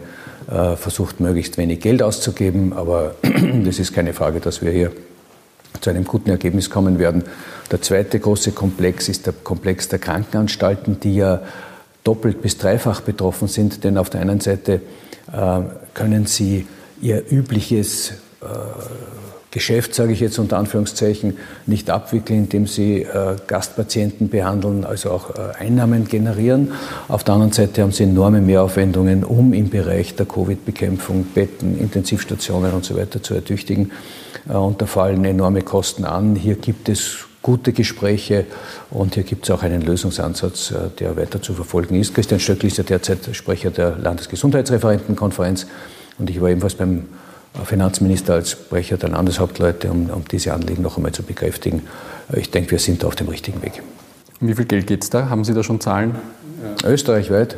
äh, 0.49 0.77
versucht, 0.77 1.19
möglichst 1.19 1.59
wenig 1.59 1.81
Geld 1.81 2.05
auszugeben. 2.05 2.73
Aber 2.73 3.17
das 3.65 3.81
ist 3.81 3.93
keine 3.93 4.15
Frage, 4.15 4.39
dass 4.39 4.63
wir 4.63 4.71
hier 4.71 4.93
zu 5.81 5.91
einem 5.91 6.05
guten 6.05 6.31
Ergebnis 6.31 6.71
kommen 6.71 7.01
werden. 7.01 7.25
Der 7.73 7.83
zweite 7.83 8.21
große 8.21 8.53
Komplex 8.53 9.09
ist 9.09 9.27
der 9.27 9.33
Komplex 9.33 9.89
der 9.89 9.99
Krankenanstalten, 9.99 11.01
die 11.01 11.17
ja 11.17 11.43
doppelt 12.05 12.41
bis 12.43 12.59
dreifach 12.59 13.01
betroffen 13.01 13.49
sind. 13.49 13.83
Denn 13.83 13.99
auf 13.99 14.09
der 14.09 14.21
einen 14.21 14.39
Seite 14.39 14.83
äh, 15.33 15.61
können 15.95 16.27
sie 16.27 16.65
ihr 17.03 17.25
übliches 17.29 18.13
äh, 18.41 18.47
Geschäft, 19.51 19.95
sage 19.95 20.13
ich 20.13 20.21
jetzt 20.21 20.39
unter 20.39 20.59
Anführungszeichen, 20.59 21.39
nicht 21.67 21.89
abwickeln, 21.89 22.41
indem 22.41 22.67
sie 22.67 23.03
äh, 23.03 23.37
Gastpatienten 23.47 24.29
behandeln, 24.29 24.85
also 24.85 25.11
auch 25.11 25.31
äh, 25.31 25.55
Einnahmen 25.59 26.07
generieren. 26.07 26.73
Auf 27.09 27.25
der 27.25 27.35
anderen 27.35 27.53
Seite 27.53 27.81
haben 27.83 27.93
sie 27.93 28.05
enorme 28.05 28.43
Mehraufwendungen, 28.43 29.25
um 29.25 29.55
im 29.55 29.71
Bereich 29.71 30.15
der 30.15 30.27
Covid-Bekämpfung 30.27 31.25
Betten, 31.35 31.79
Intensivstationen 31.79 32.73
und 32.73 32.85
so 32.85 32.95
weiter 32.97 33.23
zu 33.23 33.35
ertüchtigen. 33.35 33.93
Äh, 34.49 34.53
und 34.53 34.83
da 34.83 34.87
fallen 34.87 35.25
enorme 35.25 35.63
Kosten 35.63 36.05
an. 36.05 36.35
Hier 36.35 36.57
gibt 36.57 36.91
es 36.91 37.29
gute 37.41 37.73
Gespräche 37.73 38.45
und 38.91 39.15
hier 39.15 39.23
gibt 39.23 39.45
es 39.45 39.51
auch 39.51 39.63
einen 39.63 39.81
Lösungsansatz, 39.81 40.73
äh, 40.73 40.91
der 40.99 41.17
weiter 41.17 41.41
zu 41.41 41.55
verfolgen 41.55 41.95
ist. 41.95 42.15
Christian 42.15 42.39
Stöckl 42.41 42.67
ist 42.67 42.77
ja 42.77 42.85
derzeit 42.85 43.21
Sprecher 43.33 43.71
der 43.71 43.97
Landesgesundheitsreferentenkonferenz 43.97 45.67
und 46.19 46.29
ich 46.29 46.39
war 46.41 46.51
ebenfalls 46.51 46.75
beim 46.75 47.07
Finanzminister 47.65 48.35
als 48.35 48.53
Sprecher 48.53 48.97
der 48.97 49.11
Landeshauptleute, 49.11 49.91
um, 49.91 50.11
um 50.11 50.25
diese 50.31 50.53
Anliegen 50.53 50.83
noch 50.83 50.97
einmal 50.97 51.13
zu 51.13 51.23
bekräftigen. 51.23 51.83
Ich 52.35 52.51
denke, 52.51 52.73
wir 52.73 52.79
sind 52.79 53.05
auf 53.05 53.17
dem 53.17 53.29
richtigen 53.29 53.63
Weg. 53.63 53.83
Um 54.41 54.49
wie 54.49 54.55
viel 54.55 54.67
Geld 54.67 54.87
geht 54.87 55.03
es 55.03 55.11
da? 55.11 55.29
Haben 55.29 55.45
Sie 55.45 55.55
da 55.55 55.63
schon 55.63 55.81
Zahlen? 55.81 56.15
Österreichweit? 56.85 57.57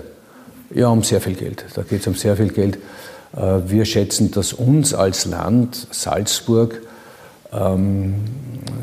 Ja, 0.73 0.89
um 0.89 1.03
sehr 1.03 1.21
viel 1.21 1.35
Geld. 1.35 1.65
Da 1.75 1.83
geht 1.83 2.01
es 2.01 2.07
um 2.07 2.15
sehr 2.15 2.37
viel 2.37 2.49
Geld. 2.49 2.79
Äh, 3.37 3.59
wir 3.67 3.85
schätzen, 3.85 4.31
dass 4.31 4.53
uns 4.53 4.95
als 4.95 5.27
Land, 5.27 5.89
Salzburg, 5.91 6.81
ähm, 7.53 8.15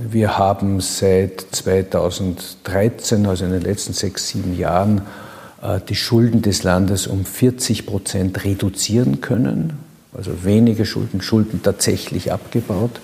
wir 0.09 0.37
haben 0.37 0.81
seit 0.81 1.41
2013, 1.51 3.25
also 3.25 3.45
in 3.45 3.51
den 3.51 3.61
letzten 3.61 3.93
sechs, 3.93 4.27
sieben 4.27 4.57
Jahren, 4.57 5.01
äh, 5.61 5.79
die 5.87 5.95
Schulden 5.95 6.41
des 6.41 6.63
Landes 6.63 7.07
um 7.07 7.25
40 7.25 7.85
Prozent 7.85 8.43
reduzieren 8.43 9.21
können 9.21 9.86
also 10.17 10.43
wenige 10.43 10.85
Schulden, 10.85 11.21
Schulden 11.21 11.61
tatsächlich 11.61 12.31
abgebaut. 12.31 12.99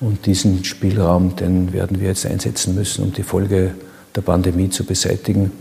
Und 0.00 0.26
diesen 0.26 0.64
Spielraum, 0.64 1.36
den 1.36 1.72
werden 1.72 2.00
wir 2.00 2.08
jetzt 2.08 2.26
einsetzen 2.26 2.74
müssen, 2.74 3.04
um 3.04 3.12
die 3.12 3.22
Folge 3.22 3.74
der 4.16 4.22
Pandemie 4.22 4.68
zu 4.68 4.84
beseitigen, 4.84 5.52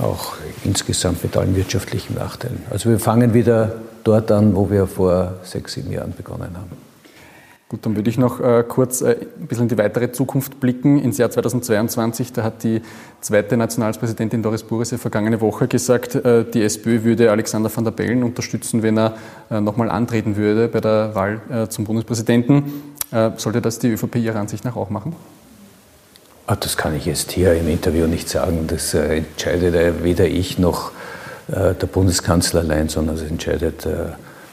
auch 0.00 0.34
insgesamt 0.64 1.24
mit 1.24 1.36
allen 1.36 1.56
wirtschaftlichen 1.56 2.14
Nachteilen. 2.14 2.60
Also 2.70 2.88
wir 2.90 3.00
fangen 3.00 3.34
wieder 3.34 3.74
dort 4.04 4.30
an, 4.30 4.54
wo 4.54 4.70
wir 4.70 4.86
vor 4.86 5.40
sechs, 5.42 5.72
sieben 5.72 5.90
Jahren 5.90 6.14
begonnen 6.16 6.50
haben. 6.54 6.89
Gut, 7.70 7.86
dann 7.86 7.94
würde 7.94 8.10
ich 8.10 8.18
noch 8.18 8.40
äh, 8.40 8.64
kurz 8.66 9.00
äh, 9.00 9.16
ein 9.40 9.46
bisschen 9.46 9.66
in 9.66 9.68
die 9.68 9.78
weitere 9.78 10.10
Zukunft 10.10 10.58
blicken. 10.58 11.00
Ins 11.00 11.18
Jahr 11.18 11.30
2022, 11.30 12.32
da 12.32 12.42
hat 12.42 12.64
die 12.64 12.82
zweite 13.20 13.56
Nationalpräsidentin 13.56 14.42
Doris 14.42 14.64
Burese 14.64 14.98
vergangene 14.98 15.40
Woche 15.40 15.68
gesagt, 15.68 16.16
äh, 16.16 16.44
die 16.44 16.64
SPÖ 16.64 17.04
würde 17.04 17.30
Alexander 17.30 17.70
van 17.72 17.84
der 17.84 17.92
Bellen 17.92 18.24
unterstützen, 18.24 18.82
wenn 18.82 18.98
er 18.98 19.14
äh, 19.52 19.60
nochmal 19.60 19.88
antreten 19.88 20.34
würde 20.34 20.66
bei 20.66 20.80
der 20.80 21.14
Wahl 21.14 21.40
äh, 21.48 21.68
zum 21.68 21.84
Bundespräsidenten. 21.84 22.72
Äh, 23.12 23.30
sollte 23.36 23.60
das 23.60 23.78
die 23.78 23.90
ÖVP 23.92 24.16
Ihrer 24.16 24.40
Ansicht 24.40 24.64
nach 24.64 24.74
auch 24.74 24.90
machen? 24.90 25.14
Ach, 26.48 26.56
das 26.56 26.76
kann 26.76 26.96
ich 26.96 27.06
jetzt 27.06 27.30
hier 27.30 27.54
im 27.54 27.68
Interview 27.68 28.08
nicht 28.08 28.28
sagen. 28.28 28.64
Das 28.66 28.94
entscheidet 28.94 30.02
weder 30.02 30.26
ich 30.26 30.58
noch 30.58 30.90
der 31.46 31.74
Bundeskanzler 31.74 32.60
allein, 32.62 32.88
sondern 32.88 33.14
das 33.14 33.24
entscheidet 33.24 33.86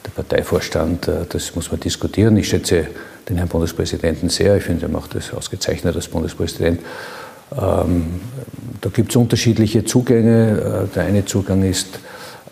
der 0.07 0.23
Parteivorstand, 0.23 1.07
äh, 1.07 1.25
das 1.29 1.55
muss 1.55 1.71
man 1.71 1.79
diskutieren. 1.79 2.37
Ich 2.37 2.49
schätze 2.49 2.87
den 3.29 3.37
Herrn 3.37 3.49
Bundespräsidenten 3.49 4.29
sehr. 4.29 4.57
Ich 4.57 4.63
finde, 4.63 4.85
er 4.85 4.89
macht 4.89 5.15
das 5.15 5.33
ausgezeichnet 5.33 5.95
als 5.95 6.07
Bundespräsident. 6.07 6.81
Ähm, 7.55 8.21
da 8.81 8.89
gibt 8.89 9.11
es 9.11 9.15
unterschiedliche 9.15 9.85
Zugänge. 9.85 10.87
Äh, 10.91 10.95
der 10.95 11.03
eine 11.03 11.25
Zugang 11.25 11.63
ist, 11.63 11.99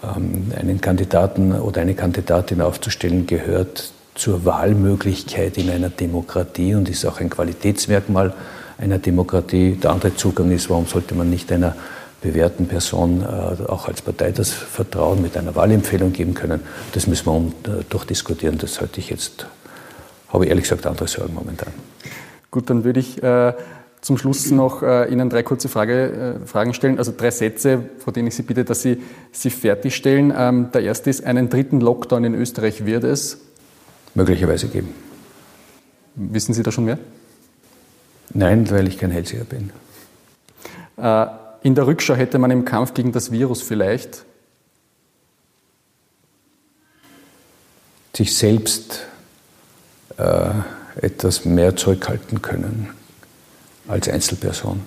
ähm, 0.04 0.52
einen 0.60 0.82
Kandidaten 0.82 1.54
oder 1.54 1.82
eine 1.82 1.96
Kandidatin 1.96 2.62
aufzustellen, 2.62 3.26
gehört 3.26 3.92
zur 4.16 4.46
Wahlmöglichkeit 4.46 5.58
in 5.58 5.70
einer 5.70 5.90
Demokratie 5.90 6.76
und 6.76 6.88
ist 6.90 7.06
auch 7.06 7.20
ein 7.20 7.30
Qualitätsmerkmal 7.30 8.34
einer 8.78 9.00
Demokratie. 9.00 9.74
Der 9.82 9.92
andere 9.92 10.16
Zugang 10.16 10.52
ist, 10.52 10.70
warum 10.70 10.86
sollte 10.86 11.16
man 11.16 11.30
nicht 11.30 11.52
einer 11.52 11.76
bewährten 12.22 12.68
Person 12.68 13.22
äh, 13.22 13.26
auch 13.70 13.88
als 13.88 14.02
Partei 14.02 14.32
das 14.32 14.52
Vertrauen 14.52 15.22
mit 15.22 15.38
einer 15.38 15.56
Wahlempfehlung 15.56 16.14
geben 16.14 16.34
können. 16.34 16.62
Das 16.94 17.08
müssen 17.08 17.26
wir 17.28 17.34
um, 17.34 17.48
äh, 17.64 17.84
durchdiskutieren. 17.90 18.58
Das 18.58 18.82
halte 18.82 19.00
ich 19.00 19.10
jetzt, 19.10 19.48
habe 20.30 20.46
ich 20.46 20.50
ehrlich 20.50 20.64
gesagt 20.64 20.86
andere 20.86 21.08
Sorgen 21.08 21.34
momentan. 21.34 21.74
Gut, 22.52 22.70
dann 22.70 22.84
würde 22.84 23.00
ich 23.00 23.22
äh, 23.22 23.54
zum 24.02 24.18
Schluss 24.18 24.52
noch 24.52 24.84
äh, 24.84 25.12
Ihnen 25.12 25.30
drei 25.30 25.44
kurze 25.44 25.68
Frage, 25.68 26.38
äh, 26.44 26.48
Fragen 26.48 26.74
stellen, 26.74 27.00
also 27.00 27.12
drei 27.16 27.32
Sätze, 27.32 27.90
vor 28.00 28.14
denen 28.14 28.28
ich 28.28 28.36
Sie 28.36 28.44
bitte, 28.44 28.64
dass 28.64 28.82
Sie 28.82 29.02
sie 29.32 29.50
fertigstellen. 29.50 30.34
Ähm, 30.36 30.70
der 30.72 30.82
erste 30.84 31.10
ist, 31.10 31.26
einen 31.26 31.50
dritten 31.50 31.82
Lockdown 31.82 32.24
in 32.24 32.36
Österreich 32.36 32.86
wird 32.86 33.04
es? 33.04 33.40
Möglicherweise 34.14 34.68
geben. 34.68 34.94
Wissen 36.16 36.54
Sie 36.54 36.64
da 36.64 36.72
schon 36.72 36.86
mehr? 36.86 37.00
Nein, 38.34 38.70
weil 38.70 38.88
ich 38.88 38.98
kein 38.98 39.12
Hellseher 39.12 39.44
bin. 39.44 39.72
In 41.66 41.74
der 41.74 41.88
Rückschau 41.88 42.14
hätte 42.14 42.38
man 42.38 42.52
im 42.52 42.64
Kampf 42.64 42.94
gegen 42.94 43.12
das 43.12 43.32
Virus 43.32 43.64
vielleicht 43.64 44.24
sich 48.16 48.38
selbst 48.38 49.00
äh, 50.18 50.52
etwas 51.02 51.44
mehr 51.44 51.76
zurückhalten 51.76 52.44
können 52.44 52.92
als 53.88 54.08
Einzelperson. 54.08 54.80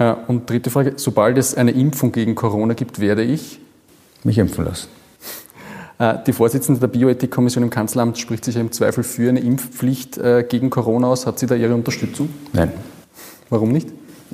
Äh, 0.00 0.12
und 0.26 0.50
dritte 0.50 0.70
Frage, 0.70 0.94
sobald 0.96 1.38
es 1.38 1.54
eine 1.54 1.70
Impfung 1.70 2.10
gegen 2.10 2.34
Corona 2.34 2.74
gibt, 2.74 2.98
werde 2.98 3.22
ich 3.22 3.60
mich 4.24 4.38
impfen 4.38 4.64
lassen. 4.64 4.88
Äh, 6.00 6.16
die 6.26 6.32
Vorsitzende 6.32 6.80
der 6.80 6.88
Bioethikkommission 6.88 7.62
im 7.62 7.70
Kanzleramt 7.70 8.18
spricht 8.18 8.44
sich 8.44 8.56
ja 8.56 8.60
im 8.60 8.72
Zweifel 8.72 9.04
für 9.04 9.28
eine 9.28 9.38
Impfpflicht 9.38 10.18
äh, 10.18 10.42
gegen 10.42 10.68
Corona 10.68 11.06
aus. 11.06 11.26
Hat 11.26 11.38
sie 11.38 11.46
da 11.46 11.54
Ihre 11.54 11.76
Unterstützung? 11.76 12.28
Nein. 12.52 12.72
Warum 13.50 13.70
nicht? 13.70 13.86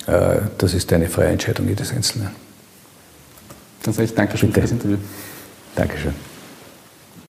Äh, 0.07 0.41
das 0.59 0.75
ist 0.75 0.93
eine 0.93 1.09
freie 1.09 1.29
Entscheidung 1.29 1.69
jedes 1.69 1.93
Einzelnen. 1.93 2.31
Dann 3.83 3.95
sage 3.95 4.05
ich 4.05 4.15
Dankeschön 4.15 4.51
Bitte. 4.51 4.61
für 4.61 4.75
das 4.75 4.85
Interview. 4.85 4.99
Dankeschön. 5.75 6.36